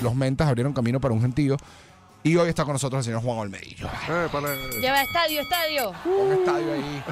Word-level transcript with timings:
los 0.00 0.14
mentas 0.14 0.46
abrieron 0.46 0.72
camino 0.72 1.00
para 1.00 1.12
un 1.12 1.20
gentío. 1.20 1.56
Y 2.22 2.36
hoy 2.36 2.48
está 2.48 2.64
con 2.64 2.72
nosotros 2.72 3.00
el 3.00 3.04
señor 3.04 3.22
Juan 3.22 3.38
Olmedillo. 3.38 3.86
Eh, 4.08 4.28
para- 4.30 4.54
Lleva 4.80 5.02
estadio, 5.02 5.40
estadio. 5.40 5.92
Un 6.04 6.32
estadio 6.32 6.72
ahí. 6.72 7.02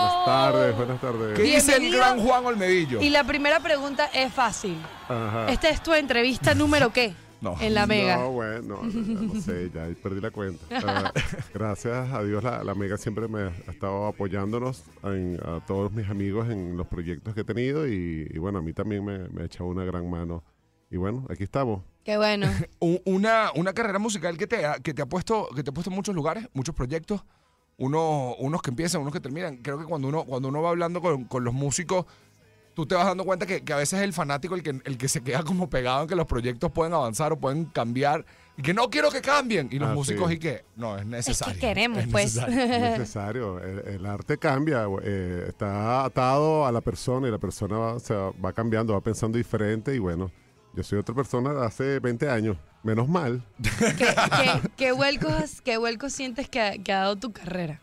Buenas 0.00 0.24
tardes, 0.24 0.76
buenas 0.76 1.00
tardes. 1.00 1.36
¿Qué 1.36 1.42
dice 1.42 1.74
el 1.74 1.80
Bienvenido. 1.82 1.98
gran 1.98 2.20
Juan 2.20 2.46
Olmedillo? 2.46 3.00
Y 3.02 3.10
la 3.10 3.24
primera 3.24 3.60
pregunta 3.60 4.06
es 4.14 4.32
fácil. 4.32 4.78
Ajá. 5.08 5.50
¿Esta 5.50 5.68
es 5.68 5.82
tu 5.82 5.92
entrevista 5.92 6.54
número 6.54 6.90
qué? 6.92 7.14
No. 7.42 7.56
En 7.58 7.72
la 7.72 7.86
mega. 7.86 8.18
No, 8.18 8.32
bueno, 8.32 8.82
no, 8.82 8.82
no 8.82 9.40
sé, 9.40 9.70
ya 9.74 9.88
perdí 10.02 10.20
la 10.20 10.30
cuenta. 10.30 10.62
Ah, 10.86 11.10
gracias 11.54 12.12
a 12.12 12.22
Dios, 12.22 12.44
la, 12.44 12.62
la 12.62 12.74
Mega 12.74 12.98
siempre 12.98 13.28
me 13.28 13.44
ha 13.44 13.70
estado 13.70 14.08
apoyándonos 14.08 14.84
en- 15.04 15.40
a 15.42 15.64
todos 15.64 15.90
mis 15.92 16.06
amigos 16.10 16.50
en 16.50 16.76
los 16.76 16.86
proyectos 16.86 17.32
que 17.34 17.40
he 17.40 17.44
tenido 17.44 17.88
y, 17.88 18.28
y 18.30 18.38
bueno, 18.38 18.58
a 18.58 18.62
mí 18.62 18.74
también 18.74 19.02
me, 19.06 19.20
me 19.30 19.40
ha 19.40 19.44
echado 19.46 19.70
una 19.70 19.84
gran 19.84 20.10
mano. 20.10 20.42
Y 20.90 20.96
bueno, 20.96 21.26
aquí 21.30 21.44
estamos. 21.44 21.82
Qué 22.04 22.16
bueno. 22.16 22.46
Un- 22.80 23.00
una, 23.04 23.50
una 23.54 23.72
carrera 23.72 23.98
musical 23.98 24.36
que 24.36 24.46
te, 24.46 24.66
ha, 24.66 24.74
que, 24.80 24.92
te 24.94 25.02
ha 25.02 25.06
puesto, 25.06 25.48
que 25.54 25.62
te 25.62 25.70
ha 25.70 25.72
puesto 25.72 25.90
en 25.90 25.96
muchos 25.96 26.14
lugares, 26.14 26.48
muchos 26.52 26.74
proyectos. 26.74 27.22
Unos, 27.78 28.34
unos 28.38 28.60
que 28.60 28.70
empiezan, 28.70 29.00
unos 29.00 29.12
que 29.12 29.20
terminan. 29.20 29.56
Creo 29.58 29.78
que 29.78 29.84
cuando 29.86 30.08
uno, 30.08 30.24
cuando 30.24 30.48
uno 30.48 30.60
va 30.60 30.70
hablando 30.70 31.00
con, 31.00 31.24
con 31.24 31.44
los 31.44 31.54
músicos, 31.54 32.04
tú 32.74 32.84
te 32.84 32.94
vas 32.94 33.06
dando 33.06 33.24
cuenta 33.24 33.46
que, 33.46 33.62
que 33.62 33.72
a 33.72 33.76
veces 33.76 34.00
es 34.00 34.04
el 34.04 34.12
fanático 34.12 34.54
el 34.54 34.62
que, 34.62 34.80
el 34.84 34.98
que 34.98 35.08
se 35.08 35.22
queda 35.22 35.42
como 35.44 35.70
pegado 35.70 36.02
en 36.02 36.08
que 36.08 36.14
los 36.14 36.26
proyectos 36.26 36.70
pueden 36.72 36.92
avanzar 36.92 37.32
o 37.32 37.38
pueden 37.38 37.64
cambiar. 37.66 38.26
Y 38.58 38.62
que 38.62 38.74
no 38.74 38.90
quiero 38.90 39.10
que 39.10 39.22
cambien. 39.22 39.68
Y 39.72 39.78
los 39.78 39.88
Ah, 39.90 39.94
músicos 39.94 40.28
sí. 40.28 40.34
y 40.34 40.38
que 40.38 40.64
no, 40.76 40.98
es 40.98 41.06
necesario. 41.06 41.58
queremos, 41.58 41.98
es 42.00 42.08
pues. 42.08 42.34
necesario. 42.36 42.64
Es 42.74 42.98
necesario. 42.98 43.58
El, 43.60 43.78
el 43.94 44.06
arte 44.06 44.36
cambia, 44.36 44.84
eh, 45.02 45.46
está 45.48 46.04
atado 46.04 46.66
a 46.66 46.72
la 46.72 46.82
persona 46.82 47.28
y 47.28 47.30
la 47.30 47.38
persona 47.38 47.78
va, 47.78 47.94
o 47.94 48.00
sea, 48.00 48.30
va 48.44 48.52
cambiando, 48.52 48.92
va 48.92 49.00
pensando 49.00 49.38
diferente 49.38 49.94
y 49.94 49.98
bueno, 49.98 50.30
yo 50.74 50.82
soy 50.82 50.98
otra 50.98 51.14
persona 51.14 51.52
de 51.52 51.64
hace 51.66 51.98
20 52.00 52.28
años. 52.30 52.56
Menos 52.82 53.08
mal. 53.08 53.44
¿Qué, 53.62 54.06
qué- 54.06 54.68
qué 54.76 54.92
vuelcos, 54.92 55.60
qué 55.62 55.76
vuelcos 55.76 56.12
sientes 56.14 56.48
que 56.48 56.60
ha, 56.60 56.78
que 56.78 56.92
ha 56.92 57.00
dado 57.00 57.16
tu 57.16 57.30
carrera? 57.32 57.80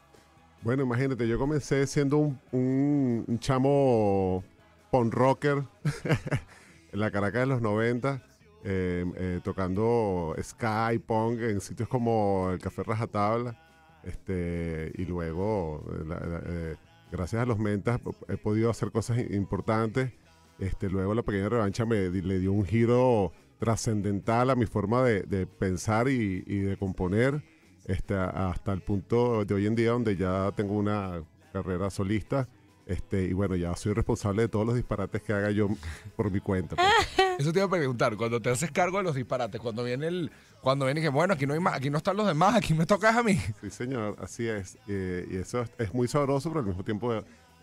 Bueno, 0.64 0.82
imagínate, 0.84 1.28
yo 1.28 1.38
comencé 1.38 1.86
siendo 1.86 2.18
un, 2.18 2.40
un, 2.52 3.24
un 3.28 3.40
chamo 3.40 4.44
punk 4.90 5.14
rocker 5.14 5.64
en 6.92 7.00
la 7.00 7.12
Caracas 7.12 7.42
de 7.42 7.46
los 7.46 7.62
90, 7.62 8.24
eh, 8.64 9.06
eh, 9.18 9.40
tocando 9.44 10.36
ska 10.42 10.94
y 10.94 11.00
punk 11.00 11.40
en 11.42 11.62
sitios 11.62 11.88
como 11.88 12.50
el 12.52 12.60
Café 12.60 12.82
Rajatabla. 12.84 13.56
Este, 14.04 14.92
y 14.96 15.06
luego, 15.06 15.84
eh, 15.92 16.04
la- 16.08 16.20
la- 16.20 16.42
eh, 16.46 16.76
gracias 17.12 17.42
a 17.44 17.46
los 17.46 17.60
mentas, 17.60 18.00
he 18.30 18.38
podido 18.38 18.72
hacer 18.72 18.92
cosas 18.92 19.20
importantes. 19.30 20.12
Este, 20.60 20.90
luego 20.90 21.14
la 21.14 21.24
pequeña 21.24 21.50
revancha 21.50 21.86
me 21.86 22.10
le 22.10 22.40
dio 22.40 22.52
un 22.52 22.66
giro 22.66 23.32
trascendental 23.60 24.50
a 24.50 24.56
mi 24.56 24.66
forma 24.66 25.04
de, 25.04 25.22
de 25.24 25.46
pensar 25.46 26.08
y, 26.10 26.44
y 26.48 26.60
de 26.60 26.78
componer 26.78 27.44
este, 27.86 28.16
hasta 28.16 28.74
el 28.74 28.82
punto 28.82 29.46
de 29.46 29.54
hoy 29.54 29.68
en 29.68 29.76
día 29.76 29.92
donde 29.92 30.16
ya 30.16 30.52
tengo 30.56 30.74
una 30.74 31.24
carrera 31.54 31.90
solista 31.90 32.48
este, 32.86 33.24
y 33.26 33.34
bueno, 33.34 33.56
ya 33.58 33.76
soy 33.76 33.94
responsable 33.94 34.44
de 34.44 34.48
todos 34.48 34.66
los 34.66 34.76
disparates 34.76 35.22
que 35.22 35.34
haga 35.34 35.52
yo 35.52 35.68
por 36.16 36.32
mi 36.32 36.40
cuenta. 36.40 36.76
pues. 36.78 36.88
Eso 37.40 37.52
te 37.52 37.60
iba 37.60 37.66
a 37.68 37.70
preguntar, 37.70 38.16
cuando 38.16 38.42
te 38.42 38.50
haces 38.50 38.72
cargo 38.72 38.98
de 38.98 39.04
los 39.04 39.14
disparates, 39.16 39.60
cuando 39.60 39.84
viene 39.84 40.08
el, 40.08 40.32
cuando 40.62 40.86
viene 40.86 41.02
y 41.02 41.04
que 41.04 41.10
bueno, 41.10 41.34
aquí 41.34 41.46
no 41.46 41.54
hay 41.54 41.60
más, 41.60 41.74
aquí 41.76 41.90
no 41.90 41.98
están 41.98 42.16
los 42.18 42.26
demás, 42.26 42.56
aquí 42.56 42.74
me 42.74 42.86
tocas 42.86 43.16
a 43.16 43.22
mí. 43.24 43.38
Sí, 43.62 43.70
señor, 43.70 44.16
así 44.22 44.48
es. 44.48 44.78
Eh, 44.88 45.28
y 45.30 45.36
eso 45.36 45.62
es, 45.62 45.70
es 45.78 45.94
muy 45.94 46.08
sabroso, 46.08 46.50
pero 46.50 46.62
al 46.62 46.66
mismo 46.68 46.84
tiempo 46.84 47.14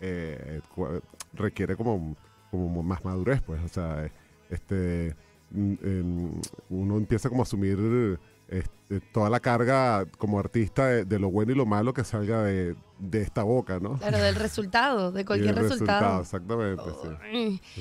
eh, 0.00 0.60
cu- 0.74 1.00
requiere 1.32 1.74
como, 1.74 2.14
como 2.58 2.82
más 2.82 3.04
madurez, 3.04 3.40
pues. 3.42 3.62
O 3.62 3.68
sea, 3.68 4.04
eh, 4.06 4.12
este, 4.50 5.14
mm, 5.50 5.72
em, 5.82 6.30
uno 6.70 6.96
empieza 6.96 7.28
como 7.28 7.42
a 7.42 7.44
asumir 7.44 8.18
este, 8.48 9.00
toda 9.12 9.30
la 9.30 9.40
carga 9.40 10.04
como 10.18 10.38
artista 10.38 10.86
de, 10.86 11.04
de 11.04 11.18
lo 11.18 11.30
bueno 11.30 11.52
y 11.52 11.54
lo 11.54 11.64
malo 11.66 11.94
que 11.94 12.04
salga 12.04 12.42
de, 12.42 12.76
de 12.98 13.22
esta 13.22 13.42
boca, 13.42 13.80
¿no? 13.80 13.98
Claro, 13.98 14.18
del 14.18 14.34
resultado, 14.34 15.12
de 15.12 15.24
cualquier 15.24 15.56
el 15.56 15.62
resultado. 15.62 16.20
Exactamente, 16.20 16.82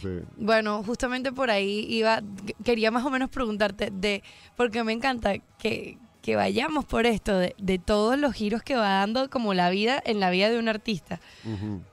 sí. 0.01 0.09
Bueno, 0.37 0.81
justamente 0.83 1.31
por 1.33 1.49
ahí 1.51 1.85
iba, 1.89 2.21
qu- 2.21 2.55
quería 2.63 2.91
más 2.91 3.05
o 3.05 3.09
menos 3.09 3.29
preguntarte 3.29 3.91
de, 3.91 4.23
porque 4.55 4.83
me 4.85 4.93
encanta 4.93 5.37
que, 5.59 5.97
que 6.23 6.37
vayamos 6.37 6.85
por 6.85 7.05
esto, 7.05 7.37
de, 7.37 7.53
de 7.59 7.79
todos 7.79 8.17
los 8.17 8.33
giros 8.33 8.63
que 8.63 8.77
va 8.77 8.99
dando 8.99 9.29
como 9.29 9.53
la 9.53 9.69
vida 9.69 10.01
en 10.05 10.21
la 10.21 10.29
vida 10.29 10.49
de 10.49 10.57
un 10.57 10.69
artista. 10.69 11.19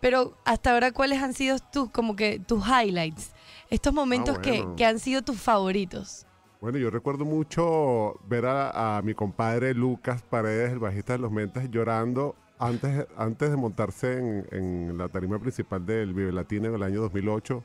Pero 0.00 0.38
hasta 0.44 0.72
ahora, 0.72 0.92
¿cuáles 0.92 1.20
han 1.20 1.34
sido 1.34 1.58
tus, 1.58 1.90
como 1.90 2.14
que 2.14 2.38
tus 2.38 2.64
highlights? 2.64 3.32
Estos 3.70 3.92
momentos 3.92 4.38
que, 4.38 4.62
bueno. 4.62 4.76
que 4.76 4.86
han 4.86 5.00
sido 5.00 5.22
tus 5.22 5.36
favoritos. 5.36 6.26
Bueno, 6.60 6.78
yo 6.78 6.90
recuerdo 6.90 7.24
mucho 7.24 8.20
ver 8.28 8.46
a, 8.46 8.98
a 8.98 9.02
mi 9.02 9.14
compadre 9.14 9.74
Lucas 9.74 10.22
Paredes, 10.22 10.70
el 10.70 10.78
bajista 10.78 11.14
de 11.14 11.18
Los 11.18 11.32
Mentas, 11.32 11.68
llorando 11.68 12.36
antes, 12.60 13.08
antes 13.16 13.50
de 13.50 13.56
montarse 13.56 14.16
en, 14.16 14.46
en 14.52 14.96
la 14.96 15.08
tarima 15.08 15.40
principal 15.40 15.84
del 15.84 16.14
Vive 16.14 16.30
Latino 16.30 16.68
en 16.68 16.76
el 16.76 16.82
año 16.84 17.00
2008, 17.00 17.64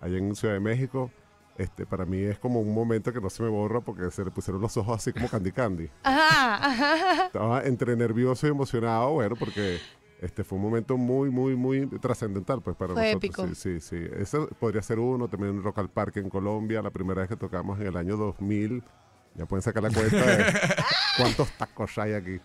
allá 0.00 0.16
en 0.16 0.34
Ciudad 0.34 0.54
de 0.54 0.60
México. 0.60 1.10
Este, 1.58 1.86
para 1.86 2.04
mí 2.04 2.18
es 2.18 2.38
como 2.38 2.60
un 2.60 2.74
momento 2.74 3.12
que 3.12 3.20
no 3.20 3.30
se 3.30 3.42
me 3.42 3.48
borra 3.48 3.80
porque 3.80 4.10
se 4.10 4.24
le 4.24 4.30
pusieron 4.30 4.60
los 4.60 4.76
ojos 4.76 4.96
así 4.98 5.12
como 5.12 5.28
Candy 5.28 5.52
Candy. 5.52 5.90
Ajá, 6.02 6.66
ajá. 6.66 7.26
Estaba 7.26 7.62
entre 7.64 7.96
nervioso 7.96 8.46
y 8.46 8.50
emocionado, 8.50 9.12
bueno, 9.12 9.36
porque 9.36 9.78
este 10.20 10.44
fue 10.44 10.56
un 10.56 10.64
momento 10.64 10.96
muy, 10.96 11.30
muy, 11.30 11.56
muy 11.56 11.86
trascendental 11.98 12.60
pues 12.62 12.76
para 12.76 12.94
Fue 12.94 13.14
nosotros. 13.14 13.24
épico. 13.24 13.54
Sí, 13.54 13.80
sí, 13.80 13.80
sí. 13.80 14.06
Ese 14.18 14.38
podría 14.58 14.82
ser 14.82 14.98
uno, 14.98 15.28
también 15.28 15.56
en 15.56 15.62
Rock 15.62 15.78
al 15.78 15.88
Parque 15.90 16.20
en 16.20 16.28
Colombia, 16.28 16.82
la 16.82 16.90
primera 16.90 17.20
vez 17.22 17.28
que 17.28 17.36
tocamos 17.36 17.80
en 17.80 17.86
el 17.86 17.96
año 17.96 18.16
2000. 18.16 18.82
Ya 19.34 19.46
pueden 19.46 19.62
sacar 19.62 19.82
la 19.82 19.90
cuenta 19.90 20.16
de 20.16 20.44
cuántos 21.18 21.50
tacos 21.58 21.96
hay 21.98 22.14
aquí. 22.14 22.40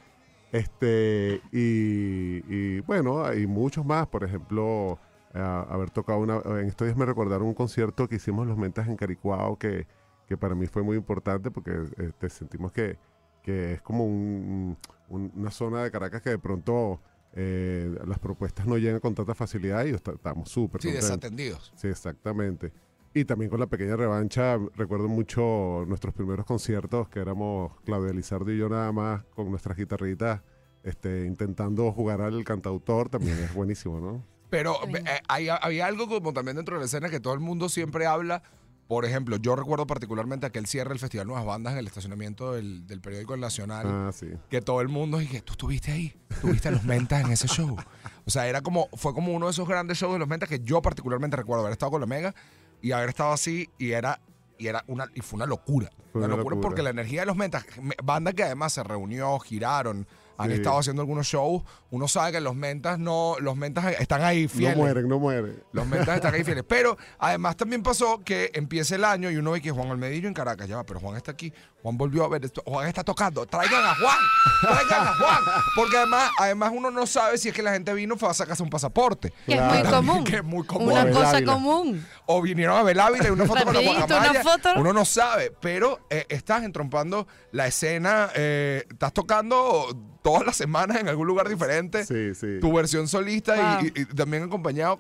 Este, 0.51 1.41
y, 1.53 2.43
y, 2.53 2.79
bueno, 2.81 3.23
hay 3.23 3.47
muchos 3.47 3.85
más, 3.85 4.07
por 4.07 4.25
ejemplo, 4.25 4.99
a- 5.33 5.61
haber 5.69 5.89
tocado 5.89 6.19
una, 6.19 6.41
en 6.59 6.67
estos 6.67 6.87
días 6.87 6.97
me 6.97 7.05
recordaron 7.05 7.47
un 7.47 7.53
concierto 7.53 8.07
que 8.07 8.15
hicimos 8.15 8.47
los 8.47 8.57
Mentas 8.57 8.87
en 8.87 8.95
Caricuao 8.95 9.57
que, 9.57 9.87
que 10.27 10.37
para 10.37 10.55
mí 10.55 10.67
fue 10.67 10.83
muy 10.83 10.97
importante 10.97 11.51
porque 11.51 11.71
este, 11.97 12.29
sentimos 12.29 12.71
que, 12.71 12.97
que 13.43 13.73
es 13.73 13.81
como 13.81 14.05
un- 14.05 14.77
un- 15.09 15.31
una 15.35 15.51
zona 15.51 15.83
de 15.83 15.91
Caracas 15.91 16.21
que 16.21 16.29
de 16.31 16.39
pronto 16.39 17.01
eh, 17.33 17.95
las 18.05 18.19
propuestas 18.19 18.67
no 18.67 18.77
llegan 18.77 18.99
con 18.99 19.15
tanta 19.15 19.33
facilidad 19.35 19.85
y 19.85 19.91
estamos 19.91 20.49
súper 20.49 20.81
Sí, 20.81 20.87
contentos. 20.89 21.09
desatendidos. 21.09 21.71
Sí, 21.75 21.87
exactamente. 21.87 22.73
Y 23.13 23.25
también 23.25 23.49
con 23.49 23.59
la 23.59 23.67
pequeña 23.67 23.95
revancha, 23.97 24.57
recuerdo 24.75 25.07
mucho 25.09 25.83
nuestros 25.87 26.13
primeros 26.13 26.45
conciertos, 26.45 27.09
que 27.09 27.19
éramos 27.19 27.73
Claudia 27.85 28.13
Lizardo 28.13 28.51
y 28.51 28.57
yo 28.57 28.69
nada 28.69 28.91
más 28.93 29.23
con 29.35 29.49
nuestras 29.49 29.77
guitarritas, 29.77 30.41
este, 30.83 31.25
intentando 31.25 31.91
jugar 31.91 32.21
al 32.21 32.43
cantautor, 32.43 33.09
también 33.09 33.37
es 33.39 33.53
buenísimo, 33.53 33.99
¿no? 33.99 34.23
Pero 34.51 34.77
eh, 34.95 35.03
hay, 35.27 35.47
había 35.49 35.87
algo 35.87 36.07
como 36.07 36.31
también 36.33 36.57
dentro 36.57 36.75
de 36.75 36.81
la 36.81 36.85
escena 36.85 37.09
que 37.09 37.19
todo 37.19 37.33
el 37.33 37.39
mundo 37.39 37.67
siempre 37.69 38.05
habla. 38.05 38.43
Por 38.87 39.05
ejemplo, 39.05 39.37
yo 39.37 39.55
recuerdo 39.55 39.87
particularmente 39.87 40.45
aquel 40.45 40.65
cierre 40.67 40.89
del 40.89 40.99
Festival 40.99 41.25
Nuevas 41.25 41.45
Bandas 41.45 41.71
en 41.73 41.79
el 41.79 41.87
estacionamiento 41.87 42.51
del, 42.51 42.85
del 42.85 42.99
periódico 42.99 43.33
El 43.33 43.39
Nacional. 43.39 43.85
Ah, 43.87 44.11
sí. 44.13 44.27
que 44.49 44.61
todo 44.61 44.81
el 44.81 44.89
mundo 44.89 45.21
y 45.21 45.27
que 45.27 45.41
tú 45.41 45.53
estuviste 45.53 45.93
ahí, 45.93 46.13
tuviste 46.41 46.67
a 46.67 46.71
los 46.71 46.83
mentas 46.83 47.23
en 47.23 47.31
ese 47.31 47.47
show. 47.47 47.77
O 48.25 48.29
sea, 48.29 48.47
era 48.47 48.59
como, 48.61 48.89
fue 48.97 49.13
como 49.13 49.31
uno 49.31 49.45
de 49.45 49.53
esos 49.53 49.65
grandes 49.65 49.97
shows 49.97 50.11
de 50.13 50.19
los 50.19 50.27
mentas 50.27 50.49
que 50.49 50.59
yo 50.59 50.81
particularmente 50.81 51.37
recuerdo 51.37 51.61
haber 51.61 51.71
estado 51.71 51.91
con 51.93 52.01
la 52.01 52.07
Mega 52.07 52.35
y 52.81 52.91
haber 52.91 53.07
estado 53.09 53.31
así 53.31 53.69
y 53.77 53.91
era, 53.91 54.19
y 54.57 54.67
era 54.67 54.83
una, 54.87 55.05
y 55.15 55.21
fue 55.21 55.37
una 55.37 55.45
locura. 55.45 55.89
Fue 56.11 56.19
una 56.19 56.27
una 56.27 56.35
locura, 56.35 56.55
locura. 56.57 56.67
porque 56.67 56.81
la 56.83 56.89
energía 56.89 57.21
de 57.21 57.27
los 57.27 57.37
mentas, 57.37 57.63
me- 57.81 57.95
banda 58.03 58.33
que 58.33 58.43
además 58.43 58.73
se 58.73 58.83
reunió, 58.83 59.39
giraron, 59.39 60.05
han 60.37 60.49
Sí. 60.49 60.55
estado 60.55 60.79
haciendo 60.79 61.01
algunos 61.01 61.27
shows, 61.27 61.63
uno 61.91 62.07
sabe 62.07 62.31
que 62.33 62.41
los 62.41 62.55
mentas 62.55 62.97
no, 62.99 63.35
los 63.39 63.55
mentas 63.55 63.93
están 63.99 64.21
ahí 64.23 64.47
fieles. 64.47 64.77
No 64.77 64.83
mueren, 64.83 65.07
no 65.07 65.19
mueren. 65.19 65.63
Los 65.71 65.85
mentas 65.87 66.15
están 66.15 66.33
ahí 66.33 66.43
fieles. 66.45 66.63
Pero 66.67 66.97
además 67.19 67.57
también 67.57 67.83
pasó 67.83 68.19
que 68.23 68.49
empieza 68.53 68.95
el 68.95 69.05
año 69.05 69.29
y 69.29 69.37
uno 69.37 69.51
ve 69.51 69.61
que 69.61 69.71
Juan 69.71 69.89
Almedillo 69.91 70.27
en 70.27 70.33
Caracas, 70.33 70.67
ya 70.67 70.77
va, 70.77 70.83
pero 70.83 70.99
Juan 70.99 71.15
está 71.17 71.31
aquí. 71.31 71.53
Juan 71.81 71.97
volvió 71.97 72.23
a 72.23 72.29
ver 72.29 72.45
esto. 72.45 72.61
Juan 72.65 72.87
está 72.87 73.03
tocando. 73.03 73.45
Traigan 73.47 73.83
a 73.83 73.95
Juan. 73.95 74.17
Traigan 74.61 75.07
a 75.07 75.13
Juan. 75.15 75.39
Porque 75.75 75.97
además, 75.97 76.31
además 76.37 76.71
uno 76.75 76.91
no 76.91 77.07
sabe 77.07 77.37
si 77.39 77.49
es 77.49 77.55
que 77.55 77.63
la 77.63 77.73
gente 77.73 77.91
vino 77.93 78.15
fue 78.17 78.29
a 78.29 78.33
sacarse 78.35 78.61
un 78.61 78.69
pasaporte. 78.69 79.33
Que 79.47 79.55
es 79.55 79.61
muy 79.61 79.83
común. 79.91 80.23
Que 80.23 80.35
es 80.37 80.43
muy 80.43 80.65
común. 80.65 80.91
Una 80.91 81.09
cosa 81.09 81.43
común. 81.43 82.05
O 82.33 82.41
vinieron 82.41 82.77
a 82.77 82.83
ver 82.83 82.99
Ávila 82.99 83.27
y 83.27 83.31
una 83.31 83.45
foto 83.45 83.63
con 83.65 83.73
la 83.73 83.81
guacamaya. 83.81 84.43
foto. 84.43 84.69
Uno 84.77 84.93
no 84.93 85.05
sabe, 85.05 85.51
pero 85.61 85.99
eh, 86.09 86.25
estás 86.29 86.63
entrompando 86.63 87.27
la 87.51 87.67
escena. 87.67 88.29
eh, 88.35 88.85
estás 88.89 89.13
tocando 89.13 89.87
todas 90.21 90.45
las 90.45 90.55
semanas 90.55 90.97
en 90.99 91.07
algún 91.09 91.27
lugar 91.27 91.47
diferente. 91.49 92.05
Sí, 92.05 92.33
sí. 92.35 92.59
Tu 92.59 92.71
versión 92.73 93.07
solista 93.07 93.55
y- 93.55 93.59
Wow. 93.85 93.91
y, 93.95 94.01
y 94.01 94.05
también 94.05 94.43
acompañado. 94.43 94.99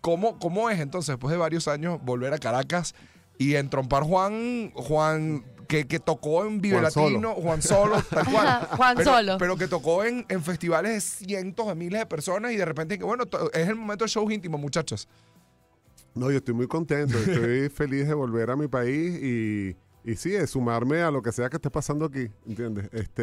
¿Cómo, 0.00 0.38
¿Cómo 0.38 0.68
es 0.68 0.80
entonces, 0.80 1.08
después 1.14 1.32
de 1.32 1.38
varios 1.38 1.66
años, 1.66 1.98
volver 2.02 2.34
a 2.34 2.38
Caracas 2.38 2.94
y 3.38 3.54
entrompar 3.54 4.02
Juan, 4.02 4.70
Juan 4.74 5.44
que, 5.66 5.86
que 5.86 5.98
tocó 5.98 6.44
en 6.44 6.60
Vive 6.60 6.78
Juan 6.78 6.90
Solo. 6.92 7.08
Latino, 7.08 7.34
Juan 7.34 7.62
Solo, 7.62 8.02
tal 8.10 8.26
cual. 8.26 8.68
Juan 8.76 8.96
pero, 8.98 9.10
Solo. 9.10 9.38
Pero 9.38 9.56
que 9.56 9.66
tocó 9.66 10.04
en, 10.04 10.26
en 10.28 10.42
festivales 10.44 10.92
de 10.92 11.00
cientos 11.26 11.66
de 11.68 11.74
miles 11.74 12.00
de 12.00 12.06
personas 12.06 12.52
y 12.52 12.56
de 12.56 12.64
repente, 12.66 12.98
que 12.98 13.04
bueno, 13.04 13.24
es 13.54 13.66
el 13.68 13.76
momento 13.76 14.04
del 14.04 14.10
show 14.10 14.30
íntimo, 14.30 14.58
muchachos. 14.58 15.08
No, 16.14 16.30
yo 16.30 16.38
estoy 16.38 16.54
muy 16.54 16.66
contento, 16.68 17.18
estoy 17.18 17.68
feliz 17.70 18.06
de 18.06 18.14
volver 18.14 18.50
a 18.50 18.56
mi 18.56 18.68
país 18.68 19.20
y, 19.22 19.76
y 20.04 20.14
sí, 20.16 20.30
de 20.30 20.46
sumarme 20.46 21.00
a 21.02 21.10
lo 21.10 21.22
que 21.22 21.32
sea 21.32 21.48
que 21.48 21.56
esté 21.56 21.70
pasando 21.70 22.04
aquí, 22.04 22.28
¿entiendes? 22.46 22.88
Este, 22.92 23.22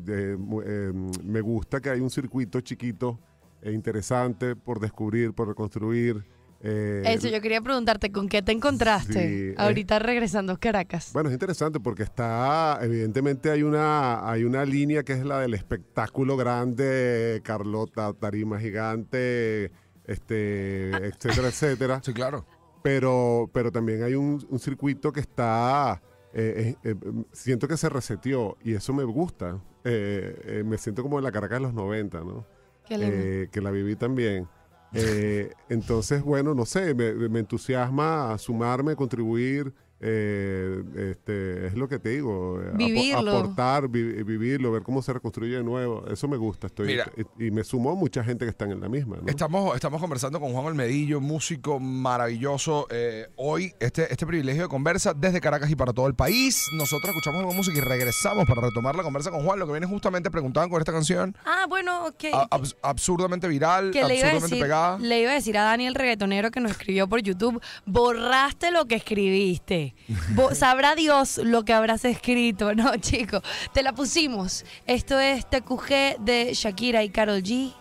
de- 0.00 0.36
eh, 0.64 0.92
me 1.24 1.40
gusta 1.40 1.80
que 1.80 1.90
hay 1.90 2.00
un 2.00 2.10
circuito 2.10 2.60
chiquito 2.60 3.20
e 3.62 3.70
interesante 3.72 4.56
por 4.56 4.80
descubrir, 4.80 5.32
por 5.32 5.46
reconstruir. 5.46 6.24
eh, 6.60 7.02
Eso, 7.06 7.28
yo 7.28 7.40
quería 7.40 7.60
preguntarte, 7.60 8.10
¿con 8.10 8.28
qué 8.28 8.42
te 8.42 8.50
encontraste 8.50 9.50
Sí, 9.50 9.54
ahorita 9.56 10.00
regresando 10.00 10.52
a 10.54 10.58
Caracas? 10.58 11.10
Bueno, 11.12 11.28
es 11.28 11.32
interesante 11.34 11.78
porque 11.78 12.02
está, 12.02 12.80
evidentemente 12.82 13.50
hay 13.50 13.62
una, 13.62 14.28
hay 14.28 14.42
una 14.42 14.64
línea 14.64 15.04
que 15.04 15.12
es 15.12 15.24
la 15.24 15.38
del 15.40 15.54
espectáculo 15.54 16.36
grande, 16.36 17.40
Carlota, 17.44 18.12
tarima 18.14 18.58
gigante, 18.58 19.70
este, 20.06 20.90
etcétera, 21.06 21.48
etcétera. 21.48 22.00
Sí, 22.02 22.12
claro. 22.12 22.44
Pero, 22.82 23.48
pero 23.52 23.70
también 23.70 24.02
hay 24.02 24.14
un, 24.14 24.44
un 24.50 24.58
circuito 24.58 25.12
que 25.12 25.20
está, 25.20 26.02
eh, 26.32 26.74
eh, 26.82 26.94
eh, 27.00 27.24
siento 27.32 27.68
que 27.68 27.76
se 27.76 27.88
reseteó 27.88 28.56
y 28.62 28.74
eso 28.74 28.92
me 28.92 29.04
gusta. 29.04 29.60
Eh, 29.84 30.40
eh, 30.44 30.62
me 30.64 30.78
siento 30.78 31.02
como 31.02 31.18
en 31.18 31.24
la 31.24 31.32
Caracas 31.32 31.58
de 31.58 31.62
los 31.66 31.74
90, 31.74 32.20
¿no? 32.20 32.44
Qué 32.84 32.98
lindo. 32.98 33.16
eh, 33.16 33.48
que 33.52 33.60
la 33.60 33.70
viví 33.70 33.94
también. 33.96 34.48
Eh, 34.94 35.52
entonces, 35.68 36.22
bueno, 36.22 36.54
no 36.54 36.66
sé, 36.66 36.94
me, 36.94 37.14
me 37.28 37.38
entusiasma 37.40 38.36
sumarme, 38.38 38.94
contribuir. 38.96 39.72
Eh, 40.02 40.82
este, 41.12 41.66
es 41.68 41.74
lo 41.74 41.88
que 41.88 41.98
te 41.98 42.10
digo. 42.10 42.60
eh, 42.60 42.70
Vivirlo. 42.74 43.38
aportar, 43.38 43.88
vi- 43.88 44.22
vivirlo, 44.24 44.72
ver 44.72 44.82
cómo 44.82 45.00
se 45.02 45.12
reconstruye 45.12 45.56
de 45.56 45.62
nuevo. 45.64 46.04
Eso 46.10 46.28
me 46.28 46.36
gusta. 46.36 46.66
Estoy, 46.66 46.88
Mira. 46.88 47.10
y, 47.38 47.46
y 47.46 47.50
me 47.50 47.64
sumó 47.64 47.94
mucha 47.96 48.22
gente 48.24 48.44
que 48.44 48.50
está 48.50 48.64
en 48.64 48.80
la 48.80 48.88
misma. 48.88 49.16
¿no? 49.22 49.28
Estamos, 49.28 49.74
estamos 49.74 50.00
conversando 50.00 50.40
con 50.40 50.52
Juan 50.52 50.66
Olmedillo, 50.66 51.20
músico 51.20 51.78
maravilloso. 51.80 52.86
Eh, 52.90 53.28
hoy, 53.36 53.72
este, 53.80 54.10
este 54.10 54.26
privilegio 54.26 54.62
de 54.64 54.68
conversa 54.68 55.14
desde 55.14 55.40
Caracas 55.40 55.70
y 55.70 55.76
para 55.76 55.92
todo 55.92 56.06
el 56.06 56.14
país. 56.14 56.66
Nosotros 56.76 57.10
escuchamos 57.10 57.38
algo 57.40 57.50
de 57.52 57.56
música 57.56 57.78
y 57.78 57.80
regresamos 57.80 58.44
para 58.46 58.60
retomar 58.62 58.94
la 58.96 59.02
conversa 59.02 59.30
con 59.30 59.44
Juan. 59.44 59.58
Lo 59.58 59.66
que 59.66 59.72
viene 59.72 59.86
justamente 59.86 60.30
preguntaban 60.30 60.68
con 60.68 60.80
esta 60.80 60.92
canción. 60.92 61.36
Ah, 61.44 61.66
bueno, 61.68 62.06
ok. 62.06 62.24
abs- 62.50 62.76
absurdamente 62.82 63.46
viral, 63.48 63.90
que 63.92 64.02
le 64.04 64.16
iba, 64.18 64.28
a 64.28 64.30
absurdamente 64.32 64.46
decir, 64.46 64.60
pegada. 64.62 64.98
le 64.98 65.20
iba 65.22 65.30
a 65.30 65.34
decir 65.34 65.56
a 65.58 65.62
Dani 65.62 65.86
el 65.86 65.94
reggaetonero 65.94 66.50
que 66.50 66.60
nos 66.60 66.72
escribió 66.72 67.08
por 67.08 67.22
YouTube, 67.22 67.60
borraste 67.86 68.70
lo 68.70 68.86
que 68.86 68.96
escribiste. 68.96 69.91
Bo- 70.34 70.54
Sabrá 70.54 70.94
Dios 70.94 71.38
lo 71.38 71.64
que 71.64 71.72
habrás 71.72 72.04
escrito. 72.04 72.74
No, 72.74 72.96
chico, 73.00 73.40
te 73.72 73.82
la 73.82 73.92
pusimos. 73.94 74.64
Esto 74.86 75.18
es 75.20 75.48
TQG 75.48 76.18
de 76.20 76.50
Shakira 76.54 77.02
y 77.04 77.10
Carol 77.10 77.42
G. 77.42 77.74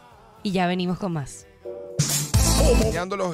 Y 0.43 0.51
ya 0.51 0.67
venimos 0.67 0.97
con 0.97 1.13
más. 1.13 1.45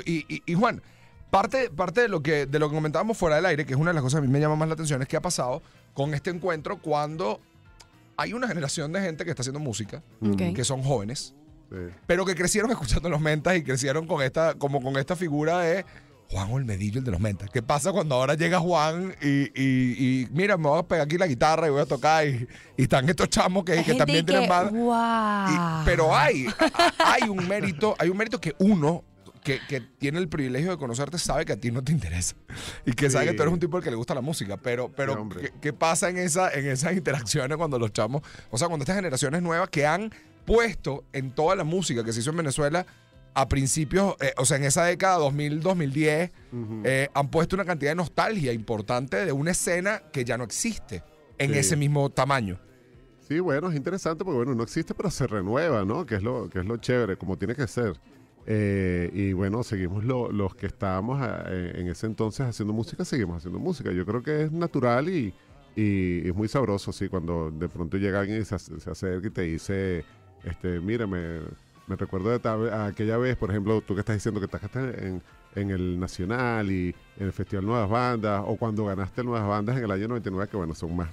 Y, 0.06 0.26
y- 0.34 0.42
y, 0.46 0.54
Juan, 0.56 0.82
parte, 1.30 1.70
parte 1.70 2.02
de, 2.02 2.08
lo 2.08 2.22
que, 2.22 2.46
de 2.46 2.60
lo 2.60 2.70
que 2.70 2.76
comentábamos 2.76 3.18
fuera 3.18 3.36
del 3.36 3.46
aire, 3.46 3.66
que 3.66 3.74
es 3.74 3.80
una 3.80 3.92
de 3.92 3.96
las 3.96 4.04
cosas 4.04 4.20
que 4.20 4.26
a 4.26 4.28
mí 4.28 4.32
me 4.34 4.40
llama 4.40 4.56
más 4.56 4.68
la 4.68 4.74
atención, 4.74 5.02
es 5.02 5.08
qué 5.08 5.18
ha 5.18 5.22
pasado 5.22 5.62
con 5.94 6.14
este 6.14 6.30
encuentro 6.30 6.78
cuando 6.82 7.40
hay 8.16 8.34
una 8.34 8.48
generación 8.48 8.92
de 8.94 9.02
gente 9.02 9.24
que 9.26 9.32
está 9.32 9.42
haciendo 9.42 9.60
música, 9.60 10.02
que 10.56 10.64
son 10.64 10.82
jóvenes, 10.84 11.34
Sí. 11.70 11.76
pero 12.06 12.26
que 12.26 12.34
crecieron 12.34 12.72
escuchando 12.72 13.10
los 13.10 13.20
mentas 13.20 13.58
y 13.58 13.64
crecieron 13.64 14.08
con 14.08 14.22
esta, 14.22 14.54
como 14.56 14.82
con 14.82 14.96
esta 14.98 15.18
figura 15.18 15.60
de 15.60 15.86
Juan 16.30 16.52
Olmedillo, 16.52 17.00
el 17.00 17.06
de 17.06 17.12
los 17.12 17.20
mentas. 17.20 17.50
¿Qué 17.50 17.62
pasa 17.62 17.92
cuando 17.92 18.16
ahora 18.16 18.34
llega 18.36 18.60
Juan 18.60 19.16
y, 19.22 19.28
y- 19.28 20.22
y, 20.22 20.28
mira, 20.32 20.58
me 20.58 20.68
voy 20.68 20.80
a 20.80 20.84
pegar 20.84 21.06
aquí 21.06 21.18
la 21.18 21.28
guitarra 21.28 21.68
y 21.68 21.70
voy 21.70 21.82
a 21.82 21.86
tocar 21.86 22.28
y, 22.28 22.48
y 22.76 22.84
están 22.84 23.08
estos 23.08 23.30
chamos 23.30 23.64
que, 23.64 23.82
que 23.84 23.94
también 23.96 24.26
que, 24.26 24.32
tienen 24.34 24.50
banda? 24.50 24.72
"Guau". 24.72 25.82
Y- 25.82 25.86
pero 25.86 26.16
hay, 26.16 26.48
hay 27.00 27.30
un 27.30 27.48
mérito, 27.48 27.96
hay 27.98 28.10
un 28.10 28.18
mérito 28.18 28.42
que 28.42 28.56
uno 28.60 29.04
que, 29.44 29.62
que 29.70 29.80
tiene 29.80 30.20
el 30.20 30.28
privilegio 30.28 30.72
de 30.72 30.78
conocerte 30.78 31.18
sabe 31.18 31.46
que 31.46 31.54
a 31.54 31.56
ti 31.58 31.72
no 31.72 31.82
te 31.82 31.94
interesa 31.94 32.36
y 32.86 32.92
que 32.92 33.10
sabe 33.10 33.28
que 33.28 33.34
tú 33.34 33.44
eres 33.44 33.54
un 33.54 33.60
tipo 33.62 33.78
al 33.78 33.84
que 33.84 33.90
le 33.90 33.96
gusta 33.96 34.14
la 34.14 34.20
música, 34.20 34.58
pero, 34.58 34.92
pero. 34.94 35.30
¿qué, 35.30 35.54
qué 35.62 35.72
pasa 35.72 36.10
en, 36.10 36.18
esa, 36.18 36.52
en 36.52 36.68
esas 36.68 36.92
interacciones 36.92 37.58
cuando 37.58 37.80
los 37.80 37.94
chamos, 37.94 38.22
o 38.52 38.58
sea, 38.58 38.68
cuando 38.68 38.84
estas 38.84 38.98
generaciones 38.98 39.42
nuevas 39.42 39.70
que 39.70 39.86
han 39.86 40.12
puesto 40.44 41.06
en 41.14 41.32
toda 41.32 41.56
la 41.56 41.64
música 41.64 42.04
que 42.04 42.12
se 42.12 42.20
hizo 42.20 42.32
en 42.32 42.38
Venezuela 42.38 42.86
a 43.40 43.48
principios, 43.48 44.16
eh, 44.20 44.34
o 44.38 44.46
sea, 44.46 44.58
en 44.58 44.64
esa 44.64 44.84
década 44.86 45.20
2000-2010, 45.20 46.32
Ujú. 46.52 46.82
eh, 46.86 47.08
han 47.14 47.30
puesto 47.30 47.56
una 47.56 47.66
cantidad 47.66 47.92
de 47.92 47.96
nostalgia 47.96 48.52
importante 48.52 49.26
de 49.26 49.32
una 49.32 49.52
escena 49.52 50.02
que 50.12 50.26
ya 50.26 50.38
no 50.40 50.44
existe 50.44 51.04
en 51.38 51.54
Sí. 51.54 51.60
ese 51.60 51.76
mismo 51.76 52.10
tamaño. 52.10 52.60
Sí, 53.28 53.40
bueno, 53.40 53.70
es 53.70 53.76
interesante 53.76 54.26
porque 54.26 54.38
bueno, 54.38 54.56
no 54.56 54.64
existe, 54.64 54.96
pero 54.96 55.12
se 55.12 55.28
renueva, 55.28 55.86
¿no? 55.86 56.06
Que 56.06 56.16
es 56.16 56.24
lo, 56.24 56.50
que 56.50 56.60
es 56.60 56.66
lo 56.66 56.78
chévere, 56.78 57.16
como 57.18 57.38
tiene 57.38 57.54
que 57.54 57.68
ser. 57.68 57.94
Eh, 58.48 59.12
y 59.14 59.34
bueno, 59.34 59.62
seguimos 59.64 60.04
lo- 60.04 60.32
los 60.32 60.56
que 60.56 60.66
estábamos 60.66 61.22
en 61.52 61.88
ese 61.90 62.08
entonces 62.08 62.48
haciendo 62.48 62.74
música, 62.74 63.06
seguimos 63.06 63.38
haciendo 63.38 63.60
música. 63.60 63.92
Yo 63.92 64.04
creo 64.06 64.24
que 64.24 64.44
es 64.46 64.52
natural 64.52 65.10
y, 65.10 65.34
y 65.76 66.28
es 66.28 66.34
muy 66.34 66.48
sabroso, 66.48 66.92
sí, 66.92 67.08
cuando 67.08 67.52
de 67.52 67.68
pronto 67.70 67.98
llega 67.98 68.20
alguien 68.22 68.42
y 68.42 68.46
se, 68.46 68.58
se 68.58 68.90
acerca 68.90 69.28
y 69.28 69.32
te 69.32 69.42
dice, 69.44 70.06
este, 70.46 70.80
mira, 70.80 71.06
me, 71.88 71.96
recuerdo 71.96 72.38
de 72.38 72.72
aquella 72.74 73.18
vez, 73.18 73.36
por 73.38 73.50
ejemplo, 73.50 73.82
tú 73.82 73.94
que 73.96 74.02
estás 74.02 74.16
diciendo 74.16 74.40
que 74.40 74.46
estás 74.46 74.64
en, 74.76 75.22
en 75.56 75.70
el 75.72 76.00
Nacional 76.00 76.70
y 76.72 76.94
en 77.18 77.26
el 77.26 77.34
Festival 77.34 77.66
Nuevas 77.66 77.90
Bandas, 77.90 78.44
o 78.46 78.56
cuando 78.58 78.86
ganaste 78.86 79.24
Nuevas 79.24 79.48
Bandas 79.48 79.78
en 79.78 79.84
el 79.86 79.92
año 79.92 80.08
99, 80.10 80.50
que 80.52 80.58
bueno, 80.58 80.76
son 80.76 80.96
más, 80.96 81.10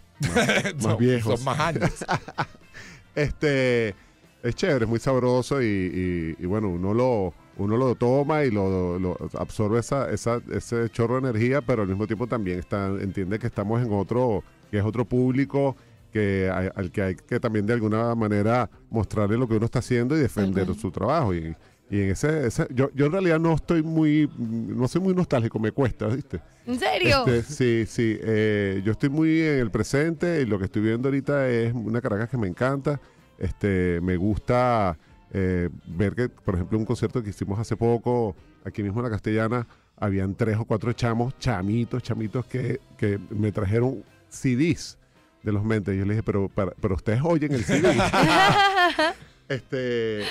más, 0.83 0.99
viejos. 0.99 1.37
Son 1.41 1.45
más 1.45 1.61
años. 1.61 2.05
Este 3.15 3.95
es 4.43 4.55
chévere, 4.55 4.85
es 4.85 4.89
muy 4.91 4.99
sabroso 4.99 5.63
y, 5.63 5.67
y- 5.67 6.37
y 6.43 6.47
bueno, 6.47 6.69
uno 6.69 6.93
lo, 6.93 7.33
uno 7.57 7.77
lo 7.77 7.95
toma 7.95 8.45
y 8.45 8.51
lo, 8.51 8.99
lo 8.99 9.17
absorbe 9.39 9.79
esa, 9.79 10.11
esa, 10.11 10.41
ese 10.51 10.91
chorro 10.91 11.15
de 11.21 11.31
energía, 11.31 11.63
pero 11.63 11.83
al 11.83 11.89
mismo 11.89 12.07
tiempo 12.07 12.27
también 12.27 12.59
está, 12.59 12.89
entiende 12.89 13.39
que 13.39 13.47
estamos 13.47 13.81
en 13.83 13.93
otro, 13.93 14.43
que 14.71 14.79
es 14.79 14.85
otro 14.85 15.05
público 15.05 15.77
que 16.15 16.49
hay- 16.53 16.69
al 16.77 16.93
que 16.93 17.03
hay 17.03 17.15
que 17.17 17.41
también 17.41 17.67
de 17.67 17.73
alguna 17.73 18.15
manera 18.15 18.71
mostrarle 18.89 19.37
lo 19.37 19.49
que 19.49 19.57
uno 19.57 19.65
está 19.67 19.81
haciendo 19.81 20.17
y 20.17 20.21
defender 20.21 20.73
su 20.77 20.93
trabajo. 20.93 21.35
Y, 21.35 21.57
y 21.91 22.01
en 22.03 22.11
ese, 22.13 22.47
ese- 22.47 22.69
yo, 22.71 22.89
yo 22.95 23.07
en 23.07 23.13
realidad 23.13 23.41
no 23.41 23.53
estoy 23.55 23.83
muy, 23.83 24.31
no 24.39 24.87
soy 24.87 25.01
muy 25.01 25.13
nostálgico, 25.13 25.59
me 25.59 25.73
cuesta, 25.73 26.07
¿viste? 26.07 26.41
¿En 26.67 26.79
serio? 26.79 27.27
Este, 27.27 27.43
sí, 27.43 27.85
sí. 27.93 28.17
eh, 28.23 28.81
yo 28.85 28.93
estoy 28.93 29.09
muy 29.09 29.41
en 29.41 29.59
el 29.59 29.71
presente 29.73 30.41
y 30.41 30.47
lo 30.47 30.57
que 30.61 30.67
estoy 30.67 30.83
viendo 30.83 31.09
ahorita 31.09 31.49
es 31.51 31.75
una 31.75 32.01
Caracas 32.01 32.29
que 32.31 32.39
me 32.39 32.47
encanta. 32.47 33.01
Este, 33.37 33.99
me 34.01 34.17
gusta 34.17 34.97
eh, 35.33 35.69
ver 35.87 36.15
que, 36.15 36.29
por 36.29 36.55
ejemplo, 36.55 36.79
un 36.79 36.85
concierto 36.85 37.23
que 37.25 37.31
hicimos 37.31 37.59
hace 37.59 37.77
poco, 37.77 38.37
aquí 38.65 38.85
mismo 38.85 39.01
en 39.01 39.05
la 39.07 39.11
Castellana, 39.11 39.67
habían 39.97 40.37
tres 40.37 40.57
o 40.59 40.65
cuatro 40.65 40.93
chamos, 40.93 41.37
chamitos, 41.41 42.05
chamitos 42.05 42.47
que, 42.47 42.81
que 42.97 43.19
me 43.31 43.51
trajeron 43.51 44.05
CDs 44.29 44.97
de 45.45 45.53
los 45.53 45.65
mentes. 45.65 45.95
Y 45.95 45.99
yo 45.99 46.05
le 46.05 46.15
dije, 46.15 46.23
pero, 46.25 46.49
para- 46.49 46.73
pero 46.81 46.95
ustedes 46.97 47.21
oyen 47.23 47.53
el 47.53 47.63
CD. 47.65 47.95
este, 49.49 50.23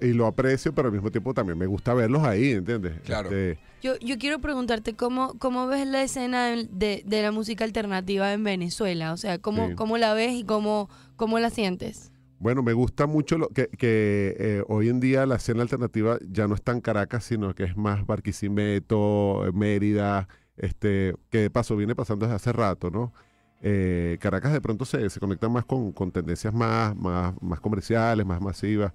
y, 0.00 0.06
y 0.06 0.12
lo 0.12 0.26
aprecio, 0.26 0.72
pero 0.74 0.88
al 0.88 0.92
mismo 0.94 1.10
tiempo 1.10 1.34
también 1.34 1.58
me 1.58 1.66
gusta 1.66 1.94
verlos 1.94 2.22
ahí, 2.22 2.52
¿entiendes? 2.52 3.00
Claro. 3.04 3.28
Este, 3.28 3.58
Yo, 3.82 3.96
yo 3.98 4.18
quiero 4.18 4.38
preguntarte 4.40 4.94
cómo, 4.94 5.34
cómo 5.38 5.66
ves 5.66 5.86
la 5.86 6.02
escena 6.02 6.46
de, 6.48 7.02
de 7.04 7.22
la 7.22 7.32
música 7.32 7.64
alternativa 7.64 8.32
en 8.32 8.44
Venezuela. 8.44 9.12
O 9.12 9.16
sea, 9.16 9.38
cómo, 9.38 9.68
Sí. 9.68 9.74
cómo 9.74 9.98
la 9.98 10.14
ves 10.14 10.32
y 10.32 10.44
cómo, 10.44 10.88
cómo 11.16 11.38
la 11.38 11.50
sientes. 11.50 12.12
Bueno, 12.38 12.62
me 12.62 12.72
gusta 12.72 13.06
mucho 13.06 13.36
lo 13.36 13.48
que, 13.48 13.68
que, 13.68 14.34
eh, 14.38 14.62
hoy 14.68 14.88
en 14.88 14.98
día 15.00 15.26
la 15.26 15.36
escena 15.36 15.60
alternativa 15.60 16.18
ya 16.26 16.46
no 16.48 16.54
es 16.54 16.62
tan 16.62 16.80
Caracas, 16.80 17.24
sino 17.24 17.54
que 17.54 17.64
es 17.64 17.76
más 17.76 18.06
Barquisimeto, 18.06 19.44
Mérida, 19.52 20.26
este, 20.56 21.14
que 21.28 21.38
de 21.38 21.50
paso 21.50 21.76
viene 21.76 21.94
pasando 21.94 22.24
desde 22.24 22.36
hace 22.36 22.52
rato, 22.52 22.90
¿no? 22.90 23.12
Eh, 23.62 24.16
Caracas 24.20 24.52
de 24.52 24.60
pronto 24.60 24.84
se, 24.84 25.10
se 25.10 25.20
conecta 25.20 25.48
más 25.48 25.64
con, 25.66 25.92
con 25.92 26.10
tendencias 26.10 26.52
más, 26.54 26.96
más, 26.96 27.34
más 27.42 27.60
comerciales, 27.60 28.24
más 28.24 28.40
masivas, 28.40 28.92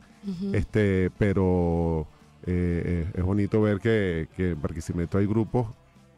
este, 0.53 1.11
pero 1.19 2.07
eh, 2.47 3.05
eh, 3.05 3.11
es 3.13 3.23
bonito 3.23 3.61
ver 3.61 3.79
que, 3.79 4.27
que 4.35 4.51
en 4.51 4.61
Barquisimeto 4.61 5.17
hay 5.19 5.27
grupos 5.27 5.67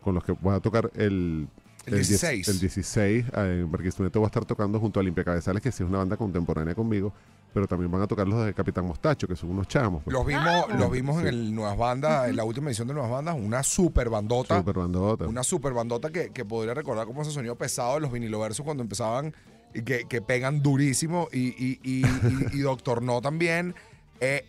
con 0.01 0.15
los 0.15 0.23
que 0.23 0.31
voy 0.31 0.55
a 0.55 0.59
tocar 0.61 0.89
el, 0.95 1.47
El 1.85 1.93
die- 1.93 1.97
16. 1.97 2.47
El 2.47 2.59
16, 2.59 3.25
eh, 3.35 3.59
en 3.63 3.71
Barquisimeto 3.71 4.19
voy 4.19 4.27
a 4.27 4.29
estar 4.29 4.45
tocando 4.45 4.79
junto 4.79 4.99
a 4.99 5.01
Olimpia 5.01 5.25
Cabezales, 5.25 5.61
que 5.61 5.71
sí 5.71 5.83
es 5.83 5.89
una 5.89 5.97
banda 5.99 6.15
contemporánea 6.15 6.73
conmigo, 6.73 7.11
pero 7.57 7.67
también 7.67 7.89
van 7.91 8.03
a 8.03 8.07
tocar 8.07 8.27
los 8.27 8.45
de 8.45 8.53
Capitán 8.53 8.85
Mostacho, 8.85 9.27
que 9.27 9.35
son 9.35 9.49
unos 9.49 9.67
chamos. 9.67 10.03
pues. 10.03 10.13
Los 10.13 10.23
vimos, 10.27 10.43
Ah. 10.45 10.67
los 10.77 10.91
vimos 10.91 11.19
en 11.21 11.27
el 11.27 11.55
Nuevas 11.55 11.75
Bandas, 11.75 12.29
en 12.29 12.35
la 12.35 12.43
última 12.43 12.67
edición 12.67 12.87
de 12.87 12.93
Nuevas 12.93 13.11
Bandas, 13.11 13.35
una 13.35 13.63
super 13.63 14.11
bandota. 14.11 14.59
Super 14.59 14.75
bandota. 14.77 15.25
Una 15.25 15.41
super 15.41 15.73
bandota 15.73 16.11
que, 16.11 16.29
que 16.29 16.45
podría 16.45 16.75
recordar 16.75 17.07
como 17.07 17.23
ese 17.23 17.31
sonido 17.31 17.55
pesado 17.55 17.95
de 17.95 18.01
los 18.01 18.11
viniloversos 18.11 18.63
cuando 18.63 18.83
empezaban 18.83 19.33
y 19.73 19.81
que, 19.81 20.05
que 20.07 20.21
pegan 20.21 20.61
durísimo. 20.61 21.29
Y, 21.31 21.47
y, 21.47 21.79
y, 21.81 22.05
y- 22.05 22.57
y 22.57 22.59
Doctor 22.59 23.01
No 23.01 23.21
también. 23.21 23.73
Eh, 24.19 24.45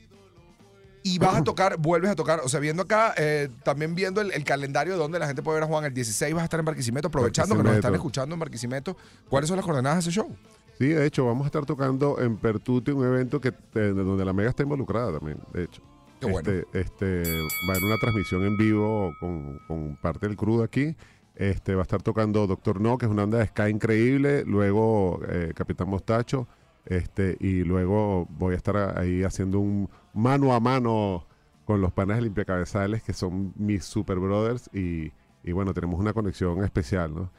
y 1.03 1.19
vas 1.19 1.37
a 1.37 1.45
tocar, 1.45 1.79
vuelves 1.79 2.11
a 2.11 2.15
tocar, 2.17 2.41
o 2.45 2.49
sea, 2.51 2.61
viendo 2.61 2.83
acá, 2.83 3.15
eh, 3.17 3.49
también 3.63 3.95
viendo 3.95 4.21
el, 4.21 4.33
el 4.33 4.45
calendario 4.45 4.93
de 4.93 4.99
donde 4.99 5.19
la 5.19 5.27
gente 5.27 5.43
puede 5.43 5.55
ver 5.57 5.65
a 5.65 5.67
Juan, 5.67 5.85
el 5.87 5.95
16 5.95 6.35
vas 6.35 6.43
a 6.43 6.45
estar 6.45 6.61
en 6.61 6.67
Barquisimeto, 6.67 7.09
aprovechando 7.09 7.57
que 7.57 7.63
nos 7.63 7.77
están 7.77 7.95
escuchando 7.95 8.35
en 8.35 8.41
Barquisimeto. 8.41 8.97
¿Cuáles 9.31 9.49
son 9.49 9.57
las 9.57 9.65
coordenadas 9.65 10.05
de 10.05 10.11
ese 10.11 10.21
show? 10.21 10.37
Sí, 10.79 10.87
de 10.89 11.07
hecho, 11.07 11.27
vamos 11.27 11.43
a 11.45 11.47
estar 11.47 11.67
tocando 11.67 12.21
en 12.21 12.37
Pertuti 12.37 12.93
un 12.93 13.05
evento 13.05 13.41
que, 13.41 13.53
donde 13.75 14.25
la 14.25 14.33
Mega 14.33 14.51
está 14.51 14.63
involucrada 14.63 15.19
también, 15.19 15.39
de 15.53 15.65
hecho. 15.65 15.83
Qué 16.21 16.27
bueno. 16.27 16.49
Este, 16.51 16.79
este, 16.79 17.23
va 17.69 17.69
a 17.69 17.71
haber 17.73 17.85
una 17.85 17.99
transmisión 17.99 18.45
en 18.45 18.57
vivo 18.57 19.13
con, 19.19 19.59
con 19.67 19.97
parte 19.97 20.29
del 20.29 20.37
crudo 20.37 20.63
aquí. 20.63 20.95
Este, 21.35 21.75
va 21.75 21.81
a 21.81 21.83
estar 21.83 22.03
tocando 22.03 22.47
Doctor 22.47 22.81
No, 22.81 22.97
que 22.97 23.07
es 23.07 23.13
una 23.13 23.23
banda 23.23 23.39
de 23.39 23.47
ska 23.47 23.69
increíble. 23.69 24.45
Luego 24.45 25.21
eh, 25.29 25.53
Capitán 25.55 25.89
Mostacho. 25.89 26.47
Este, 26.85 27.37
y 27.41 27.65
luego 27.65 28.27
voy 28.31 28.55
a 28.55 28.57
estar 28.57 28.99
ahí 28.99 29.23
haciendo 29.23 29.59
un 29.61 29.89
mano 30.15 30.55
a 30.55 30.61
mano 30.61 31.27
con 31.65 31.81
los 31.81 31.93
panas 31.93 32.17
de 32.17 32.23
Limpiacabezales, 32.23 33.03
que 33.03 33.13
son 33.13 33.53
mis 33.57 33.85
super 33.85 34.19
brothers. 34.19 34.71
Y, 34.73 35.13
y 35.45 35.53
bueno, 35.53 35.75
tenemos 35.75 35.99
una 36.01 36.13
conexión 36.13 36.65
especial, 36.65 37.15
¿no? 37.15 37.31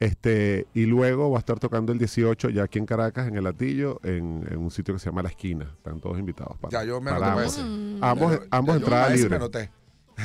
Este, 0.00 0.66
y 0.74 0.86
luego 0.86 1.30
va 1.30 1.38
a 1.38 1.40
estar 1.40 1.58
tocando 1.60 1.92
el 1.92 1.98
18 1.98 2.50
ya 2.50 2.64
aquí 2.64 2.78
en 2.78 2.86
Caracas, 2.86 3.28
en 3.28 3.36
el 3.36 3.44
Latillo, 3.44 4.00
en, 4.02 4.46
en 4.50 4.58
un 4.58 4.70
sitio 4.70 4.92
que 4.94 5.00
se 5.00 5.06
llama 5.06 5.22
La 5.22 5.28
Esquina. 5.30 5.72
Están 5.76 6.00
todos 6.00 6.18
invitados. 6.18 6.58
Para, 6.58 6.72
Ya 6.72 6.84
yo 6.84 7.00
me 7.00 7.10
para 7.12 7.32
ambos. 7.32 7.58
Mm. 7.58 8.04
Ambos, 8.04 8.32
Ya 8.32 8.38
yo- 8.38 8.46
ambos 8.50 8.74
ya 8.74 8.78
yo 8.80 8.84
entradas 8.84 9.10
a 9.10 9.14
ese 9.14 9.28
me. 9.28 9.70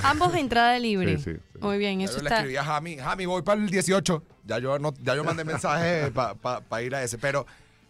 Ambos 0.03 0.33
de 0.33 0.39
entrada 0.39 0.79
libre. 0.79 1.17
Sí, 1.17 1.23
sí, 1.33 1.39
sí. 1.53 1.59
Muy 1.61 1.77
bien, 1.77 1.99
Ya 1.99 2.05
eso 2.05 2.17
yo 2.17 2.23
le 2.23 2.27
está. 2.27 2.37
escribí 2.37 2.57
a 2.57 2.63
Jami, 2.63 2.97
Jami, 2.97 3.25
voy 3.25 3.41
para 3.41 3.61
el 3.61 3.69
18. 3.69 4.23
Ya 4.45 4.59
yo, 4.59 4.77
no, 4.79 4.93
ya 5.01 5.15
yo 5.15 5.23
mandé 5.23 5.43
mensaje 5.43 6.11
para 6.11 6.81
ir 6.81 6.93
a 6.95 7.03
ese. 7.03 7.17
Pero 7.17 7.45